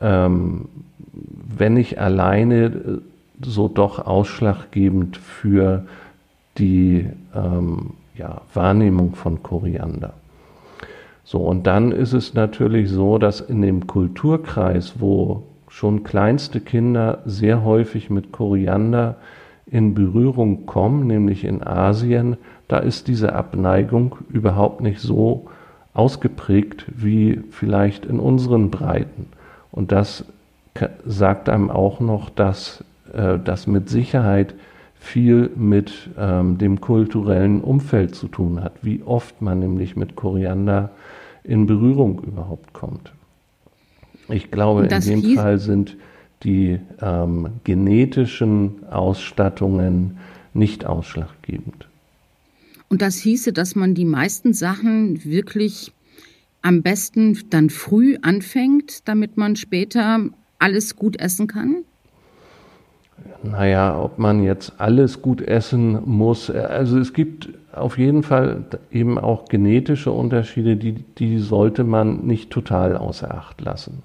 ähm, 0.00 0.68
wenn 1.12 1.74
nicht 1.74 1.98
alleine, 1.98 2.64
äh, 2.66 2.98
so 3.42 3.68
doch 3.68 4.06
ausschlaggebend 4.06 5.16
für 5.16 5.84
die 6.58 7.08
ähm, 7.34 7.92
ja, 8.14 8.42
Wahrnehmung 8.52 9.14
von 9.14 9.42
Koriander. 9.42 10.12
So, 11.24 11.38
und 11.38 11.66
dann 11.66 11.92
ist 11.92 12.12
es 12.12 12.34
natürlich 12.34 12.90
so, 12.90 13.18
dass 13.18 13.40
in 13.40 13.62
dem 13.62 13.86
Kulturkreis, 13.86 14.94
wo 14.98 15.44
schon 15.68 16.02
kleinste 16.02 16.60
Kinder 16.60 17.22
sehr 17.24 17.64
häufig 17.64 18.10
mit 18.10 18.32
Koriander 18.32 19.16
in 19.66 19.94
Berührung 19.94 20.66
kommen, 20.66 21.06
nämlich 21.06 21.44
in 21.44 21.62
Asien, 21.62 22.36
da 22.66 22.78
ist 22.78 23.08
diese 23.08 23.34
Abneigung 23.34 24.16
überhaupt 24.28 24.80
nicht 24.80 25.00
so 25.00 25.46
ausgeprägt 25.94 26.86
wie 26.88 27.40
vielleicht 27.50 28.04
in 28.04 28.18
unseren 28.18 28.70
Breiten. 28.70 29.26
Und 29.72 29.92
das 29.92 30.24
sagt 31.04 31.48
einem 31.48 31.70
auch 31.70 32.00
noch, 32.00 32.30
dass 32.30 32.84
äh, 33.12 33.38
das 33.42 33.66
mit 33.66 33.88
Sicherheit 33.88 34.54
viel 34.98 35.50
mit 35.56 36.10
ähm, 36.18 36.58
dem 36.58 36.80
kulturellen 36.80 37.62
Umfeld 37.62 38.14
zu 38.14 38.28
tun 38.28 38.62
hat, 38.62 38.74
wie 38.82 39.02
oft 39.02 39.40
man 39.40 39.58
nämlich 39.58 39.96
mit 39.96 40.14
Koriander 40.14 40.90
in 41.42 41.66
Berührung 41.66 42.22
überhaupt 42.22 42.72
kommt. 42.74 43.12
Ich 44.28 44.50
glaube, 44.50 44.86
in 44.86 45.00
dem 45.00 45.34
Fall 45.34 45.58
sind 45.58 45.96
die 46.42 46.78
ähm, 47.00 47.48
genetischen 47.64 48.86
Ausstattungen 48.90 50.18
nicht 50.54 50.84
ausschlaggebend. 50.86 51.88
Und 52.88 53.02
das 53.02 53.16
hieße, 53.16 53.52
dass 53.52 53.74
man 53.74 53.94
die 53.94 54.04
meisten 54.04 54.52
Sachen 54.52 55.24
wirklich 55.24 55.92
am 56.62 56.82
besten 56.82 57.38
dann 57.50 57.70
früh 57.70 58.16
anfängt, 58.22 59.08
damit 59.08 59.36
man 59.36 59.56
später 59.56 60.20
alles 60.58 60.96
gut 60.96 61.18
essen 61.18 61.46
kann? 61.46 61.84
Naja, 63.42 63.98
ob 63.98 64.18
man 64.18 64.42
jetzt 64.42 64.74
alles 64.78 65.22
gut 65.22 65.40
essen 65.40 65.98
muss. 66.04 66.50
Also 66.50 66.98
es 66.98 67.12
gibt 67.12 67.50
auf 67.72 67.98
jeden 67.98 68.22
Fall 68.22 68.64
eben 68.90 69.18
auch 69.18 69.46
genetische 69.46 70.10
Unterschiede, 70.12 70.76
die, 70.76 70.92
die 70.92 71.38
sollte 71.38 71.84
man 71.84 72.26
nicht 72.26 72.50
total 72.50 72.96
außer 72.96 73.34
Acht 73.34 73.60
lassen. 73.60 74.02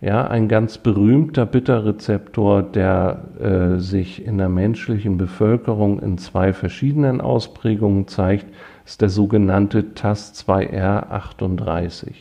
Ja, 0.00 0.26
ein 0.26 0.46
ganz 0.48 0.78
berühmter 0.78 1.46
Bitterrezeptor, 1.46 2.62
der 2.62 3.24
äh, 3.40 3.78
sich 3.78 4.24
in 4.24 4.36
der 4.36 4.50
menschlichen 4.50 5.16
Bevölkerung 5.16 6.00
in 6.00 6.18
zwei 6.18 6.52
verschiedenen 6.52 7.20
Ausprägungen 7.20 8.06
zeigt, 8.06 8.46
ist 8.86 9.02
der 9.02 9.10
sogenannte 9.10 9.82
TAS2R38. 9.82 12.12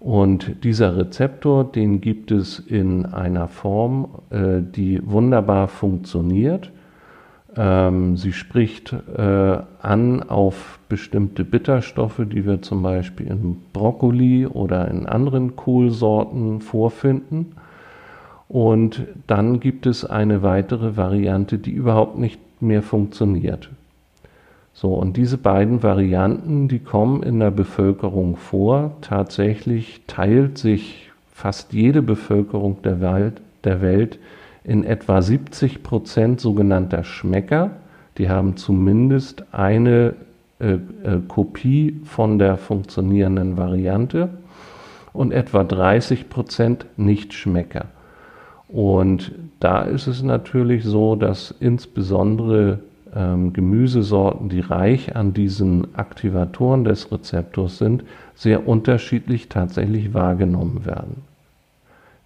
Und 0.00 0.64
dieser 0.64 0.96
Rezeptor, 0.96 1.64
den 1.64 2.00
gibt 2.00 2.30
es 2.30 2.58
in 2.58 3.04
einer 3.06 3.48
Form, 3.48 4.08
äh, 4.30 4.62
die 4.62 5.00
wunderbar 5.04 5.68
funktioniert. 5.68 6.72
Ähm, 7.56 8.16
sie 8.16 8.32
spricht 8.32 8.92
äh, 8.92 9.58
an 9.80 10.22
auf 10.22 10.78
bestimmte 10.88 11.44
Bitterstoffe, 11.44 12.22
die 12.24 12.46
wir 12.46 12.62
zum 12.62 12.82
Beispiel 12.82 13.26
in 13.26 13.56
Brokkoli 13.72 14.46
oder 14.46 14.88
in 14.88 15.06
anderen 15.06 15.56
Kohlsorten 15.56 16.60
vorfinden. 16.60 17.56
Und 18.48 19.06
dann 19.26 19.60
gibt 19.60 19.86
es 19.86 20.04
eine 20.04 20.42
weitere 20.42 20.96
Variante, 20.96 21.58
die 21.58 21.72
überhaupt 21.72 22.18
nicht 22.18 22.62
mehr 22.62 22.82
funktioniert. 22.82 23.70
So, 24.78 24.92
und 24.92 25.16
diese 25.16 25.38
beiden 25.38 25.82
Varianten, 25.82 26.68
die 26.68 26.80
kommen 26.80 27.22
in 27.22 27.40
der 27.40 27.50
Bevölkerung 27.50 28.36
vor. 28.36 28.98
Tatsächlich 29.00 30.02
teilt 30.06 30.58
sich 30.58 31.10
fast 31.32 31.72
jede 31.72 32.02
Bevölkerung 32.02 32.82
der 32.82 33.00
Welt, 33.00 33.40
der 33.64 33.80
Welt 33.80 34.18
in 34.64 34.84
etwa 34.84 35.22
70 35.22 35.82
Prozent 35.82 36.42
sogenannter 36.42 37.04
Schmecker. 37.04 37.70
Die 38.18 38.28
haben 38.28 38.58
zumindest 38.58 39.44
eine 39.50 40.14
äh, 40.58 40.74
äh, 40.74 41.20
Kopie 41.26 41.98
von 42.04 42.38
der 42.38 42.58
funktionierenden 42.58 43.56
Variante 43.56 44.28
und 45.14 45.32
etwa 45.32 45.64
30 45.64 46.28
Prozent 46.28 46.84
Nichtschmecker. 46.98 47.86
Und 48.68 49.32
da 49.58 49.84
ist 49.84 50.06
es 50.06 50.22
natürlich 50.22 50.84
so, 50.84 51.16
dass 51.16 51.54
insbesondere 51.60 52.80
ähm, 53.14 53.52
Gemüsesorten, 53.52 54.48
die 54.48 54.60
reich 54.60 55.16
an 55.16 55.34
diesen 55.34 55.94
Aktivatoren 55.96 56.84
des 56.84 57.10
Rezeptors 57.12 57.78
sind, 57.78 58.04
sehr 58.34 58.66
unterschiedlich 58.68 59.48
tatsächlich 59.48 60.14
wahrgenommen 60.14 60.84
werden. 60.84 61.22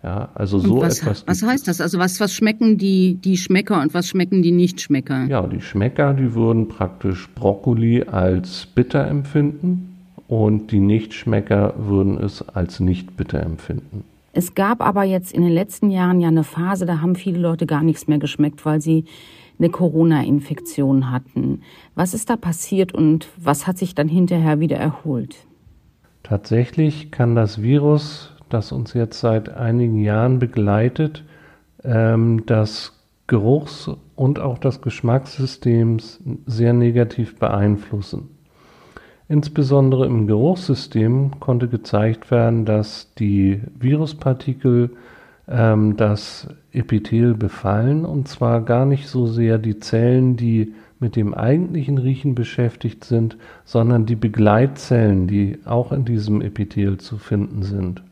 Ja, 0.02 0.30
also 0.34 0.58
so 0.58 0.80
was, 0.80 1.00
etwas. 1.00 1.24
Was 1.26 1.42
heißt 1.42 1.68
das? 1.68 1.80
Also 1.80 1.98
was, 1.98 2.20
was 2.20 2.32
schmecken 2.32 2.78
die, 2.78 3.16
die 3.16 3.36
Schmecker 3.36 3.82
und 3.82 3.92
was 3.92 4.08
schmecken 4.08 4.42
die 4.42 4.52
Nichtschmecker? 4.52 5.26
Ja, 5.26 5.46
die 5.46 5.60
Schmecker, 5.60 6.14
die 6.14 6.34
würden 6.34 6.68
praktisch 6.68 7.28
Brokkoli 7.34 8.04
als 8.04 8.66
bitter 8.74 9.06
empfinden 9.06 9.98
und 10.26 10.72
die 10.72 10.80
Nichtschmecker 10.80 11.74
würden 11.76 12.16
es 12.18 12.40
als 12.48 12.80
nicht 12.80 13.16
bitter 13.16 13.42
empfinden. 13.42 14.04
Es 14.32 14.54
gab 14.54 14.80
aber 14.80 15.02
jetzt 15.02 15.32
in 15.32 15.42
den 15.42 15.52
letzten 15.52 15.90
Jahren 15.90 16.20
ja 16.20 16.28
eine 16.28 16.44
Phase, 16.44 16.86
da 16.86 17.00
haben 17.00 17.16
viele 17.16 17.38
Leute 17.38 17.66
gar 17.66 17.82
nichts 17.82 18.06
mehr 18.06 18.18
geschmeckt, 18.18 18.64
weil 18.64 18.80
sie 18.80 19.04
eine 19.60 19.70
Corona-Infektion 19.70 21.12
hatten. 21.12 21.62
Was 21.94 22.14
ist 22.14 22.28
da 22.30 22.36
passiert 22.36 22.92
und 22.92 23.28
was 23.36 23.68
hat 23.68 23.78
sich 23.78 23.94
dann 23.94 24.08
hinterher 24.08 24.58
wieder 24.58 24.78
erholt? 24.78 25.36
Tatsächlich 26.24 27.12
kann 27.12 27.36
das 27.36 27.62
Virus 27.62 28.34
das 28.50 28.72
uns 28.72 28.92
jetzt 28.94 29.20
seit 29.20 29.48
einigen 29.48 29.98
Jahren 29.98 30.38
begleitet, 30.38 31.24
ähm, 31.82 32.44
das 32.46 32.92
Geruchs- 33.26 33.90
und 34.16 34.40
auch 34.40 34.58
das 34.58 34.82
Geschmackssystem 34.82 35.98
sehr 36.46 36.72
negativ 36.72 37.38
beeinflussen. 37.38 38.28
Insbesondere 39.28 40.06
im 40.06 40.26
Geruchssystem 40.26 41.38
konnte 41.38 41.68
gezeigt 41.68 42.32
werden, 42.32 42.64
dass 42.64 43.14
die 43.14 43.62
Viruspartikel 43.78 44.90
ähm, 45.50 45.96
das 45.96 46.48
Epithel 46.72 47.34
befallen 47.34 48.04
und 48.04 48.28
zwar 48.28 48.62
gar 48.62 48.86
nicht 48.86 49.08
so 49.08 49.26
sehr 49.26 49.58
die 49.58 49.78
Zellen, 49.78 50.36
die 50.36 50.74
mit 51.00 51.16
dem 51.16 51.34
eigentlichen 51.34 51.98
Riechen 51.98 52.34
beschäftigt 52.34 53.04
sind, 53.04 53.36
sondern 53.64 54.06
die 54.06 54.16
Begleitzellen, 54.16 55.26
die 55.26 55.58
auch 55.64 55.92
in 55.92 56.04
diesem 56.04 56.42
Epithel 56.42 56.98
zu 56.98 57.18
finden 57.18 57.62
sind. 57.62 58.02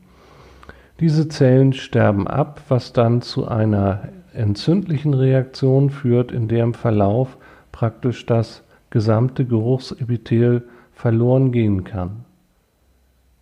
Diese 0.98 1.29
Zellen 1.29 1.74
sterben 1.74 2.27
ab, 2.27 2.62
was 2.68 2.92
dann 2.92 3.22
zu 3.22 3.46
einer 3.46 4.09
entzündlichen 4.33 5.14
Reaktion 5.14 5.90
führt, 5.90 6.33
in 6.33 6.48
der 6.48 6.64
im 6.64 6.74
Verlauf 6.74 7.37
praktisch 7.70 8.27
das 8.27 8.64
gesamte 8.90 9.44
Geruchsepithel 9.44 10.64
verloren 10.92 11.53
gehen 11.53 11.85
kann. 11.85 12.24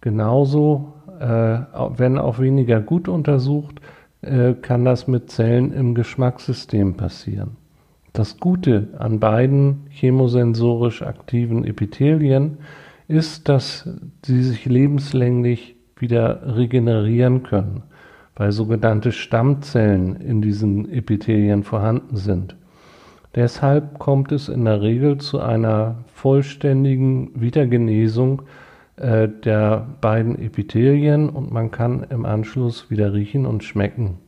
Genauso, 0.00 0.92
äh, 1.20 1.88
wenn 1.98 2.18
auch 2.18 2.38
weniger 2.38 2.80
gut 2.80 3.08
untersucht, 3.08 3.80
äh, 4.22 4.54
kann 4.54 4.84
das 4.84 5.06
mit 5.06 5.30
Zellen 5.30 5.72
im 5.72 5.94
Geschmackssystem 5.94 6.96
passieren. 6.96 7.56
Das 8.12 8.40
Gute 8.40 8.88
an 8.98 9.20
beiden 9.20 9.86
chemosensorisch 9.90 11.02
aktiven 11.02 11.64
Epithelien 11.64 12.58
ist, 13.08 13.48
dass 13.48 13.88
sie 14.24 14.42
sich 14.42 14.64
lebenslänglich 14.64 15.76
wieder 15.96 16.56
regenerieren 16.56 17.42
können, 17.42 17.82
weil 18.34 18.52
sogenannte 18.52 19.12
Stammzellen 19.12 20.16
in 20.16 20.42
diesen 20.42 20.90
Epithelien 20.90 21.62
vorhanden 21.62 22.16
sind. 22.16 22.56
Deshalb 23.34 23.98
kommt 23.98 24.32
es 24.32 24.48
in 24.48 24.64
der 24.64 24.80
Regel 24.80 25.18
zu 25.18 25.40
einer 25.40 25.96
vollständigen 26.06 27.38
Wiedergenesung 27.38 28.42
äh, 28.96 29.28
der 29.28 29.86
beiden 30.00 30.38
Epithelien 30.38 31.28
und 31.28 31.52
man 31.52 31.70
kann 31.70 32.06
im 32.10 32.24
Anschluss 32.24 32.90
wieder 32.90 33.12
riechen 33.12 33.46
und 33.46 33.62
schmecken. 33.62 34.18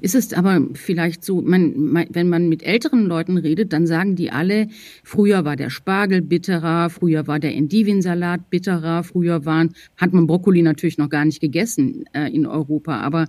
Ist 0.00 0.14
es 0.14 0.32
aber 0.32 0.62
vielleicht 0.72 1.24
so, 1.24 1.42
man, 1.42 2.06
wenn 2.10 2.28
man 2.28 2.48
mit 2.48 2.62
älteren 2.62 3.04
Leuten 3.04 3.36
redet, 3.36 3.72
dann 3.72 3.86
sagen 3.86 4.16
die 4.16 4.30
alle, 4.30 4.68
früher 5.04 5.44
war 5.44 5.56
der 5.56 5.68
Spargel 5.68 6.22
bitterer, 6.22 6.88
früher 6.88 7.26
war 7.26 7.38
der 7.38 7.54
Endivensalat 7.54 8.48
bitterer, 8.48 9.04
früher 9.04 9.44
waren, 9.44 9.74
hat 9.96 10.12
man 10.12 10.26
Brokkoli 10.26 10.62
natürlich 10.62 10.96
noch 10.96 11.10
gar 11.10 11.24
nicht 11.24 11.40
gegessen 11.40 12.04
äh, 12.14 12.34
in 12.34 12.46
Europa. 12.46 13.00
Aber 13.00 13.26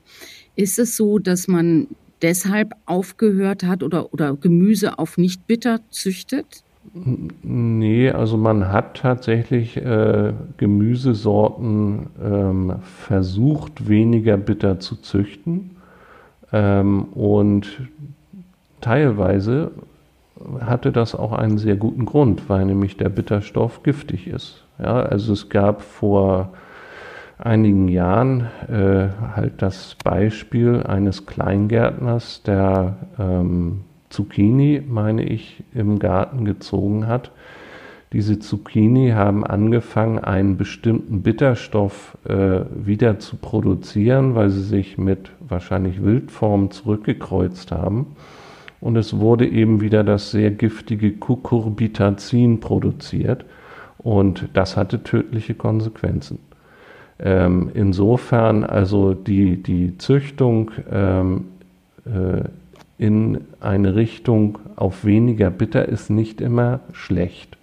ist 0.55 0.79
es 0.79 0.95
so, 0.95 1.19
dass 1.19 1.47
man 1.47 1.87
deshalb 2.21 2.73
aufgehört 2.85 3.63
hat 3.63 3.83
oder, 3.83 4.13
oder 4.13 4.35
Gemüse 4.35 4.97
auf 4.97 5.17
nicht 5.17 5.45
bitter 5.45 5.81
züchtet? 5.89 6.63
Nee, 6.93 8.11
also 8.11 8.37
man 8.37 8.71
hat 8.71 8.97
tatsächlich 8.97 9.77
äh, 9.77 10.33
Gemüsesorten 10.57 12.07
ähm, 12.23 12.75
versucht, 12.81 13.87
weniger 13.87 14.37
bitter 14.37 14.79
zu 14.79 14.95
züchten. 14.95 15.71
Ähm, 16.51 17.03
und 17.13 17.81
teilweise 18.81 19.71
hatte 20.61 20.91
das 20.91 21.15
auch 21.15 21.33
einen 21.33 21.57
sehr 21.57 21.75
guten 21.75 22.05
Grund, 22.05 22.49
weil 22.49 22.65
nämlich 22.65 22.97
der 22.97 23.09
Bitterstoff 23.09 23.83
giftig 23.83 24.27
ist. 24.27 24.63
Ja, 24.79 25.01
also 25.01 25.33
es 25.33 25.49
gab 25.49 25.81
vor 25.81 26.49
einigen 27.37 27.87
Jahren 27.87 28.47
äh, 28.67 29.09
halt 29.35 29.61
das 29.61 29.95
Beispiel 30.03 30.83
eines 30.83 31.25
Kleingärtners, 31.25 32.43
der 32.43 32.95
ähm, 33.19 33.81
Zucchini, 34.09 34.81
meine 34.87 35.23
ich, 35.23 35.63
im 35.73 35.99
Garten 35.99 36.45
gezogen 36.45 37.07
hat 37.07 37.31
diese 38.11 38.39
Zucchini 38.39 39.11
haben 39.11 39.45
angefangen, 39.45 40.17
einen 40.17 40.57
bestimmten 40.57 41.21
Bitterstoff 41.21 42.17
äh, 42.27 42.61
wieder 42.73 43.19
zu 43.19 43.37
produzieren, 43.37 44.33
weil 44.33 44.49
sie 44.49 44.63
sich 44.63 44.97
mit 44.97 45.31
wahrscheinlich 45.47 46.03
Wildformen 46.03 46.71
zurückgekreuzt 46.71 47.71
haben. 47.71 48.15
Und 48.81 48.95
es 48.95 49.19
wurde 49.19 49.47
eben 49.47 49.81
wieder 49.81 50.03
das 50.03 50.31
sehr 50.31 50.49
giftige 50.49 51.11
Cucurbitazin 51.11 52.59
produziert. 52.59 53.45
Und 53.99 54.49
das 54.53 54.75
hatte 54.75 55.03
tödliche 55.03 55.53
Konsequenzen. 55.53 56.39
Ähm, 57.19 57.69
insofern 57.75 58.63
also 58.63 59.13
die, 59.13 59.61
die 59.61 59.97
Züchtung 59.97 60.71
ähm, 60.89 61.45
äh, 62.05 62.45
in 62.99 63.45
eine 63.61 63.95
Richtung 63.95 64.59
auf 64.75 65.05
weniger 65.05 65.49
bitter 65.49 65.87
ist 65.87 66.09
nicht 66.09 66.41
immer 66.41 66.81
schlecht. 66.91 67.57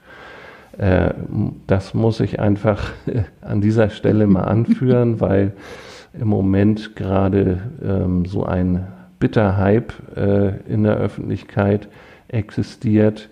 Äh, 0.79 1.12
das 1.66 1.94
muss 1.94 2.20
ich 2.20 2.40
einfach 2.40 2.90
an 3.42 3.61
dieser 3.61 3.90
Stelle 3.90 4.27
mal 4.27 4.44
anführen, 4.44 5.20
weil 5.20 5.53
im 6.18 6.29
Moment 6.29 6.96
gerade 6.96 7.61
ähm, 7.85 8.25
so 8.25 8.44
ein 8.44 8.87
Bitterhype 9.20 9.94
äh, 10.16 10.72
in 10.72 10.85
der 10.85 10.96
Öffentlichkeit 10.96 11.88
existiert. 12.29 13.29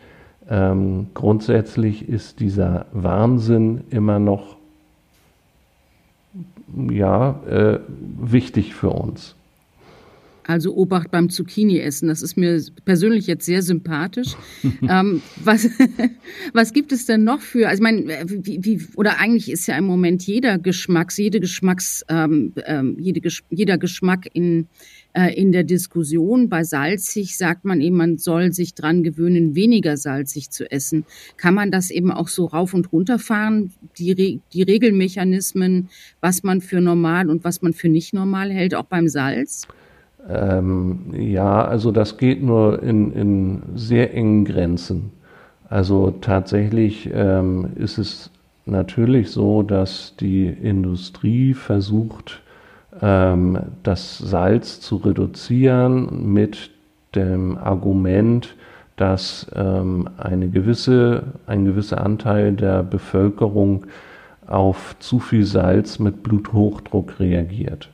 Ähm, 0.50 1.06
grundsätzlich 1.14 2.06
ist 2.06 2.40
dieser 2.40 2.84
Wahnsinn 2.92 3.84
immer 3.88 4.18
noch 4.18 4.56
ja, 6.90 7.40
äh, 7.48 7.78
wichtig 8.20 8.74
für 8.74 8.90
uns. 8.90 9.36
Also 10.46 10.74
Obacht 10.76 11.11
beim 11.11 11.30
Zucchini-Essen. 11.30 12.09
Das 12.09 12.20
ist 12.20 12.37
mir 12.37 12.62
persönlich 12.85 13.26
jetzt 13.26 13.46
sehr 13.46 13.62
sympathisch. 13.62 14.37
ähm, 14.88 15.22
was, 15.42 15.68
was 16.52 16.72
gibt 16.72 16.92
es 16.92 17.07
denn 17.07 17.24
noch 17.24 17.40
für, 17.40 17.68
also 17.68 17.83
ich 17.83 17.83
meine, 17.83 18.24
wie, 18.26 18.62
wie, 18.62 18.87
oder 18.96 19.18
eigentlich 19.18 19.50
ist 19.50 19.66
ja 19.66 19.76
im 19.76 19.87
Moment 19.87 20.26
jeder 20.26 20.59
Geschmacks, 20.59 21.16
jede 21.16 21.40
Geschmacks, 21.40 22.04
ähm, 22.09 22.52
ähm, 22.66 22.96
jede, 22.98 23.26
jeder 23.50 23.78
Geschmack 23.78 24.28
in, 24.35 24.68
äh, 25.14 25.35
in 25.35 25.50
der 25.50 25.64
Diskussion. 25.64 26.50
Bei 26.50 26.62
salzig 26.62 27.38
sagt 27.38 27.64
man 27.64 27.80
eben, 27.80 27.96
man 27.96 28.18
soll 28.18 28.52
sich 28.52 28.74
dran 28.74 29.02
gewöhnen, 29.02 29.54
weniger 29.54 29.96
salzig 29.96 30.50
zu 30.50 30.70
essen. 30.70 31.07
Kann 31.38 31.54
man 31.54 31.70
das 31.70 31.90
eben 31.90 32.11
auch 32.11 32.28
so 32.28 32.44
rauf 32.44 32.74
und 32.74 32.92
runter 32.92 33.18
fahren? 33.18 33.72
Die, 33.96 34.12
Re 34.12 34.40
die 34.52 34.62
Regelmechanismen, 34.62 35.88
was 36.20 36.42
man 36.42 36.61
für 36.61 36.83
normal 36.83 37.30
und 37.30 37.44
was 37.44 37.62
man 37.62 37.72
für 37.72 37.88
nicht 37.88 38.12
normal 38.12 38.50
hält, 38.50 38.74
auch 38.74 38.85
beim 38.85 39.09
Salz? 39.09 39.66
Ähm, 40.28 41.12
ja, 41.12 41.64
also 41.64 41.92
das 41.92 42.16
geht 42.16 42.42
nur 42.42 42.82
in, 42.82 43.12
in 43.12 43.62
sehr 43.74 44.14
engen 44.14 44.44
Grenzen. 44.44 45.12
Also 45.68 46.12
tatsächlich 46.20 47.10
ähm, 47.12 47.68
ist 47.76 47.98
es 47.98 48.30
natürlich 48.66 49.30
so, 49.30 49.62
dass 49.62 50.14
die 50.16 50.46
Industrie 50.46 51.54
versucht, 51.54 52.42
ähm, 53.02 53.58
das 53.82 54.18
Salz 54.18 54.80
zu 54.80 54.96
reduzieren 54.96 56.32
mit 56.32 56.70
dem 57.14 57.58
Argument, 57.58 58.54
dass 58.96 59.46
ähm, 59.54 60.08
eine 60.16 60.48
gewisse, 60.48 61.24
ein 61.46 61.64
gewisser 61.64 62.04
Anteil 62.04 62.52
der 62.52 62.82
Bevölkerung 62.82 63.87
auf 64.46 64.96
zu 64.98 65.18
viel 65.18 65.44
Salz 65.44 65.98
mit 65.98 66.22
Bluthochdruck 66.22 67.18
reagiert. 67.18 67.90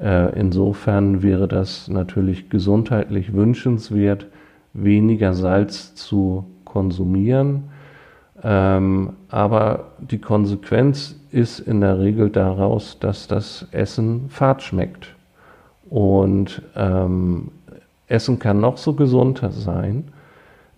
Äh, 0.00 0.38
insofern 0.38 1.22
wäre 1.22 1.48
das 1.48 1.88
natürlich 1.88 2.50
gesundheitlich 2.50 3.32
wünschenswert, 3.32 4.26
weniger 4.72 5.34
Salz 5.34 5.94
zu 5.94 6.44
konsumieren. 6.64 7.64
Ähm, 8.42 9.14
aber 9.28 9.92
die 9.98 10.18
Konsequenz 10.18 11.16
ist 11.32 11.58
in 11.58 11.80
der 11.80 11.98
Regel 11.98 12.30
daraus, 12.30 12.98
dass 13.00 13.26
das 13.26 13.66
Essen 13.72 14.26
fad 14.28 14.62
schmeckt. 14.62 15.14
Und 15.90 16.62
ähm, 16.76 17.48
Essen 18.06 18.38
kann 18.38 18.60
noch 18.60 18.76
so 18.76 18.92
gesund 18.92 19.42
sein. 19.50 20.04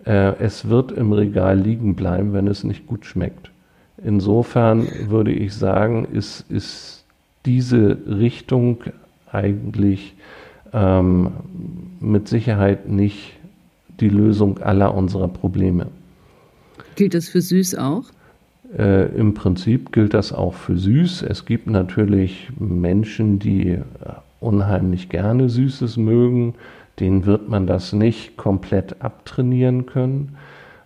Äh, 0.05 0.35
es 0.39 0.69
wird 0.69 0.91
im 0.91 1.13
Regal 1.13 1.59
liegen 1.59 1.95
bleiben, 1.95 2.33
wenn 2.33 2.47
es 2.47 2.63
nicht 2.63 2.87
gut 2.87 3.05
schmeckt. 3.05 3.51
Insofern 4.03 4.87
würde 5.07 5.31
ich 5.31 5.53
sagen, 5.53 6.05
ist, 6.05 6.49
ist 6.49 7.05
diese 7.45 7.97
Richtung 8.07 8.79
eigentlich 9.31 10.15
ähm, 10.73 11.31
mit 11.99 12.27
Sicherheit 12.27 12.89
nicht 12.89 13.33
die 13.99 14.09
Lösung 14.09 14.59
aller 14.59 14.93
unserer 14.93 15.27
Probleme. 15.27 15.87
Gilt 16.95 17.13
das 17.13 17.29
für 17.29 17.41
süß 17.41 17.75
auch? 17.75 18.03
Äh, 18.77 19.07
Im 19.15 19.33
Prinzip 19.33 19.91
gilt 19.91 20.13
das 20.13 20.33
auch 20.33 20.53
für 20.53 20.77
süß. 20.77 21.23
Es 21.23 21.45
gibt 21.45 21.67
natürlich 21.67 22.49
Menschen, 22.59 23.39
die 23.39 23.79
unheimlich 24.39 25.09
gerne 25.09 25.49
Süßes 25.49 25.97
mögen. 25.97 26.55
Denen 26.99 27.25
wird 27.25 27.49
man 27.49 27.67
das 27.67 27.93
nicht 27.93 28.37
komplett 28.37 29.01
abtrainieren 29.01 29.85
können. 29.85 30.37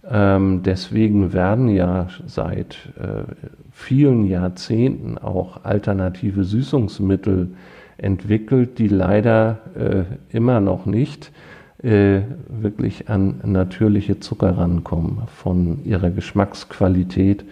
Ähm, 0.07 0.61
deswegen 0.63 1.33
werden 1.33 1.67
ja 1.69 2.07
seit 2.27 2.77
äh, 2.99 3.23
vielen 3.71 4.25
Jahrzehnten 4.25 5.17
auch 5.17 5.63
alternative 5.63 6.43
Süßungsmittel 6.43 7.49
entwickelt, 7.97 8.77
die 8.79 8.87
leider 8.87 9.59
äh, 9.75 10.35
immer 10.35 10.59
noch 10.59 10.85
nicht 10.85 11.31
äh, 11.83 12.21
wirklich 12.47 13.09
an 13.09 13.41
natürliche 13.43 14.19
Zucker 14.19 14.57
rankommen. 14.57 15.19
Von 15.27 15.85
ihrer 15.85 16.09
Geschmacksqualität 16.09 17.45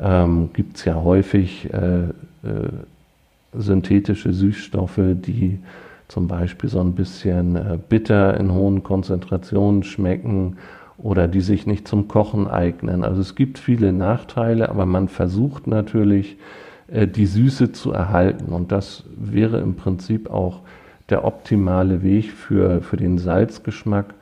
ähm, 0.00 0.50
gibt 0.52 0.76
es 0.76 0.84
ja 0.84 0.96
häufig 1.02 1.72
äh, 1.72 2.04
äh, 2.04 2.68
synthetische 3.54 4.32
Süßstoffe, 4.32 5.00
die 5.14 5.58
zum 6.08 6.26
Beispiel 6.26 6.70
so 6.70 6.80
ein 6.80 6.92
bisschen 6.92 7.56
äh, 7.56 7.78
bitter 7.88 8.38
in 8.38 8.52
hohen 8.52 8.82
Konzentrationen 8.82 9.82
schmecken 9.82 10.56
oder 10.96 11.28
die 11.28 11.40
sich 11.40 11.66
nicht 11.66 11.86
zum 11.86 12.08
Kochen 12.08 12.48
eignen. 12.48 13.04
Also 13.04 13.20
es 13.20 13.34
gibt 13.34 13.58
viele 13.58 13.92
Nachteile, 13.92 14.68
aber 14.68 14.86
man 14.86 15.08
versucht 15.08 15.66
natürlich, 15.66 16.36
die 16.88 17.26
Süße 17.26 17.72
zu 17.72 17.92
erhalten. 17.92 18.52
Und 18.52 18.72
das 18.72 19.04
wäre 19.16 19.60
im 19.60 19.76
Prinzip 19.76 20.30
auch 20.30 20.62
der 21.08 21.24
optimale 21.24 22.02
Weg 22.02 22.32
für, 22.32 22.82
für 22.82 22.96
den 22.96 23.18
Salzgeschmack, 23.18 24.14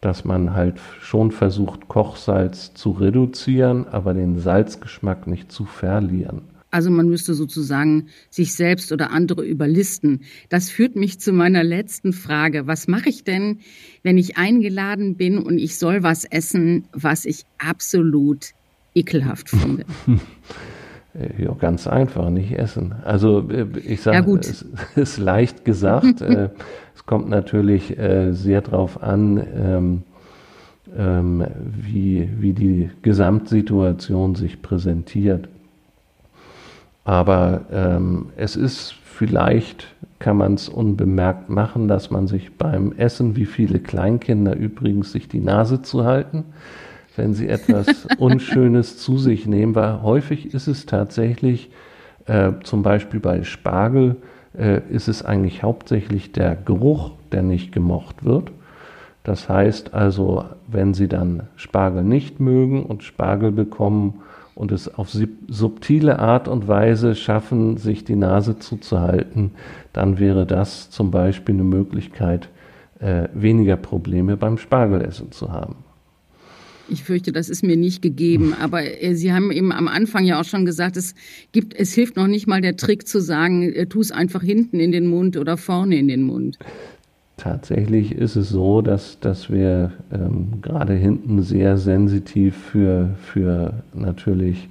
dass 0.00 0.24
man 0.24 0.52
halt 0.52 0.80
schon 1.00 1.30
versucht, 1.30 1.88
Kochsalz 1.88 2.74
zu 2.74 2.90
reduzieren, 2.90 3.86
aber 3.88 4.14
den 4.14 4.38
Salzgeschmack 4.38 5.26
nicht 5.26 5.52
zu 5.52 5.64
verlieren. 5.64 6.42
Also 6.72 6.90
man 6.90 7.08
müsste 7.08 7.34
sozusagen 7.34 8.08
sich 8.30 8.54
selbst 8.54 8.92
oder 8.92 9.10
andere 9.10 9.44
überlisten. 9.44 10.22
Das 10.48 10.70
führt 10.70 10.96
mich 10.96 11.20
zu 11.20 11.32
meiner 11.32 11.62
letzten 11.62 12.14
Frage. 12.14 12.66
Was 12.66 12.88
mache 12.88 13.10
ich 13.10 13.24
denn, 13.24 13.58
wenn 14.02 14.16
ich 14.16 14.38
eingeladen 14.38 15.16
bin 15.16 15.38
und 15.38 15.58
ich 15.58 15.76
soll 15.76 16.02
was 16.02 16.24
essen, 16.24 16.88
was 16.92 17.26
ich 17.26 17.44
absolut 17.58 18.54
ekelhaft 18.94 19.50
finde? 19.50 19.84
Ja, 21.14 21.52
ganz 21.52 21.86
einfach, 21.86 22.30
nicht 22.30 22.58
essen. 22.58 22.94
Also 23.04 23.50
äh, 23.50 23.66
ich 23.84 24.00
sage, 24.00 24.30
ja, 24.30 24.36
es 24.38 24.64
ist 24.96 25.18
leicht 25.18 25.64
gesagt. 25.64 26.20
Äh, 26.32 26.50
es 26.94 27.04
kommt 27.04 27.28
natürlich 27.28 27.98
äh, 27.98 28.32
sehr 28.32 28.60
darauf 28.60 29.02
an, 29.02 29.42
ähm, 29.54 30.02
ähm, 30.96 31.44
wie, 31.64 32.28
wie 32.38 32.52
die 32.52 32.90
Gesamtsituation 33.02 34.34
sich 34.34 34.62
präsentiert. 34.62 35.48
Aber 37.04 37.62
ähm, 37.72 38.26
es 38.36 38.56
ist 38.56 38.94
vielleicht, 39.04 39.88
kann 40.18 40.36
man 40.36 40.54
es 40.54 40.68
unbemerkt 40.68 41.50
machen, 41.50 41.88
dass 41.88 42.10
man 42.10 42.28
sich 42.28 42.56
beim 42.56 42.92
Essen, 42.92 43.36
wie 43.36 43.46
viele 43.46 43.80
Kleinkinder 43.80 44.54
übrigens, 44.54 45.12
sich 45.12 45.28
die 45.28 45.40
Nase 45.40 45.82
zu 45.82 46.04
halten 46.04 46.44
wenn 47.16 47.34
sie 47.34 47.48
etwas 47.48 48.06
Unschönes 48.18 48.98
zu 48.98 49.18
sich 49.18 49.46
nehmen, 49.46 49.74
weil 49.74 50.02
häufig 50.02 50.54
ist 50.54 50.66
es 50.66 50.86
tatsächlich, 50.86 51.70
äh, 52.26 52.52
zum 52.62 52.82
Beispiel 52.82 53.20
bei 53.20 53.42
Spargel, 53.44 54.16
äh, 54.56 54.80
ist 54.90 55.08
es 55.08 55.24
eigentlich 55.24 55.62
hauptsächlich 55.62 56.32
der 56.32 56.56
Geruch, 56.56 57.12
der 57.32 57.42
nicht 57.42 57.72
gemocht 57.72 58.24
wird. 58.24 58.52
Das 59.24 59.48
heißt 59.48 59.94
also, 59.94 60.44
wenn 60.66 60.94
Sie 60.94 61.08
dann 61.08 61.44
Spargel 61.56 62.02
nicht 62.02 62.40
mögen 62.40 62.84
und 62.84 63.04
Spargel 63.04 63.52
bekommen 63.52 64.20
und 64.54 64.72
es 64.72 64.92
auf 64.92 65.08
subtile 65.48 66.18
Art 66.18 66.48
und 66.48 66.68
Weise 66.68 67.14
schaffen, 67.14 67.76
sich 67.76 68.04
die 68.04 68.16
Nase 68.16 68.58
zuzuhalten, 68.58 69.52
dann 69.92 70.18
wäre 70.18 70.44
das 70.44 70.90
zum 70.90 71.10
Beispiel 71.10 71.54
eine 71.54 71.64
Möglichkeit, 71.64 72.48
äh, 72.98 73.28
weniger 73.32 73.76
Probleme 73.76 74.36
beim 74.36 74.58
Spargelessen 74.58 75.32
zu 75.32 75.52
haben. 75.52 75.76
Ich 76.92 77.04
fürchte, 77.04 77.32
das 77.32 77.48
ist 77.48 77.64
mir 77.64 77.76
nicht 77.76 78.02
gegeben. 78.02 78.54
Aber 78.60 78.82
äh, 78.82 79.14
Sie 79.14 79.32
haben 79.32 79.50
eben 79.50 79.72
am 79.72 79.88
Anfang 79.88 80.24
ja 80.24 80.38
auch 80.38 80.44
schon 80.44 80.66
gesagt, 80.66 80.98
es 80.98 81.14
gibt, 81.52 81.74
es 81.74 81.94
hilft 81.94 82.16
noch 82.16 82.26
nicht 82.26 82.46
mal 82.46 82.60
der 82.60 82.76
Trick 82.76 83.08
zu 83.08 83.20
sagen, 83.20 83.62
äh, 83.62 83.86
tu 83.86 84.00
es 84.00 84.12
einfach 84.12 84.42
hinten 84.42 84.78
in 84.78 84.92
den 84.92 85.06
Mund 85.06 85.38
oder 85.38 85.56
vorne 85.56 85.96
in 85.96 86.08
den 86.08 86.22
Mund. 86.22 86.58
Tatsächlich 87.38 88.12
ist 88.12 88.36
es 88.36 88.50
so, 88.50 88.82
dass, 88.82 89.18
dass 89.20 89.50
wir 89.50 89.92
ähm, 90.12 90.60
gerade 90.60 90.92
hinten 90.92 91.42
sehr 91.42 91.78
sensitiv 91.78 92.54
für, 92.56 93.14
für 93.22 93.82
natürlich 93.94 94.68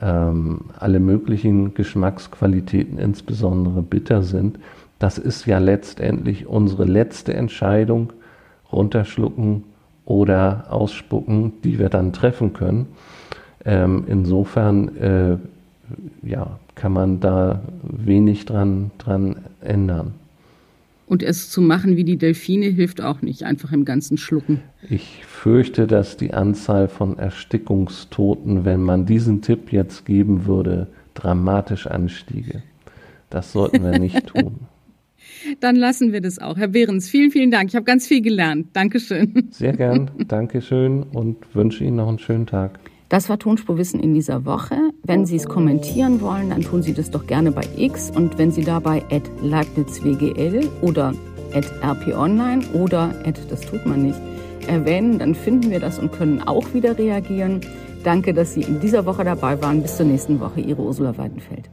ähm, 0.00 0.66
alle 0.78 1.00
möglichen 1.00 1.74
Geschmacksqualitäten, 1.74 2.98
insbesondere 2.98 3.82
bitter 3.82 4.22
sind. 4.22 4.60
Das 5.00 5.18
ist 5.18 5.46
ja 5.46 5.58
letztendlich 5.58 6.46
unsere 6.46 6.84
letzte 6.84 7.34
Entscheidung. 7.34 8.12
Runterschlucken, 8.72 9.64
oder 10.06 10.66
ausspucken, 10.70 11.52
die 11.62 11.78
wir 11.78 11.90
dann 11.90 12.14
treffen 12.14 12.54
können. 12.54 12.86
Ähm, 13.64 14.04
insofern 14.06 14.96
äh, 14.96 15.36
ja, 16.22 16.58
kann 16.74 16.92
man 16.92 17.20
da 17.20 17.60
wenig 17.82 18.46
dran, 18.46 18.92
dran 18.98 19.36
ändern. 19.60 20.14
Und 21.08 21.22
es 21.22 21.50
zu 21.50 21.60
machen 21.60 21.96
wie 21.96 22.04
die 22.04 22.16
Delfine 22.16 22.66
hilft 22.66 23.00
auch 23.00 23.22
nicht, 23.22 23.44
einfach 23.44 23.72
im 23.72 23.84
ganzen 23.84 24.18
Schlucken. 24.18 24.62
Ich 24.88 25.24
fürchte, 25.24 25.86
dass 25.86 26.16
die 26.16 26.34
Anzahl 26.34 26.88
von 26.88 27.18
Erstickungstoten, 27.18 28.64
wenn 28.64 28.82
man 28.82 29.06
diesen 29.06 29.40
Tipp 29.40 29.72
jetzt 29.72 30.04
geben 30.04 30.46
würde, 30.46 30.88
dramatisch 31.14 31.86
anstiege. 31.86 32.62
Das 33.30 33.52
sollten 33.52 33.84
wir 33.84 33.98
nicht 33.98 34.26
tun. 34.34 34.60
Dann 35.60 35.76
lassen 35.76 36.12
wir 36.12 36.20
das 36.20 36.38
auch. 36.38 36.56
Herr 36.56 36.68
Behrens, 36.68 37.08
vielen, 37.08 37.30
vielen 37.30 37.50
Dank. 37.50 37.70
Ich 37.70 37.76
habe 37.76 37.84
ganz 37.84 38.06
viel 38.06 38.22
gelernt. 38.22 38.68
Dankeschön. 38.72 39.48
Sehr 39.50 39.72
gern. 39.72 40.10
Dankeschön 40.28 41.02
und 41.02 41.36
wünsche 41.54 41.84
Ihnen 41.84 41.96
noch 41.96 42.08
einen 42.08 42.18
schönen 42.18 42.46
Tag. 42.46 42.78
Das 43.08 43.28
war 43.28 43.38
Tonspurwissen 43.38 44.00
in 44.00 44.14
dieser 44.14 44.44
Woche. 44.44 44.76
Wenn 45.04 45.26
Sie 45.26 45.36
es 45.36 45.46
kommentieren 45.46 46.20
wollen, 46.20 46.50
dann 46.50 46.62
tun 46.62 46.82
Sie 46.82 46.92
das 46.92 47.10
doch 47.10 47.26
gerne 47.26 47.52
bei 47.52 47.62
X. 47.76 48.10
Und 48.10 48.36
wenn 48.36 48.50
Sie 48.50 48.64
dabei 48.64 49.02
at 49.10 49.22
LeibnizWGL 49.42 50.68
oder 50.82 51.14
at 51.54 51.70
rponline 51.84 52.66
oder 52.74 53.14
at 53.24 53.38
das 53.48 53.60
tut 53.60 53.86
man 53.86 54.02
nicht 54.02 54.20
erwähnen, 54.66 55.20
dann 55.20 55.36
finden 55.36 55.70
wir 55.70 55.78
das 55.78 56.00
und 56.00 56.10
können 56.10 56.42
auch 56.42 56.74
wieder 56.74 56.98
reagieren. 56.98 57.60
Danke, 58.02 58.34
dass 58.34 58.54
Sie 58.54 58.62
in 58.62 58.80
dieser 58.80 59.06
Woche 59.06 59.22
dabei 59.22 59.60
waren. 59.62 59.82
Bis 59.82 59.96
zur 59.96 60.06
nächsten 60.06 60.40
Woche. 60.40 60.60
Ihre 60.60 60.82
Ursula 60.82 61.16
Weidenfeld. 61.16 61.70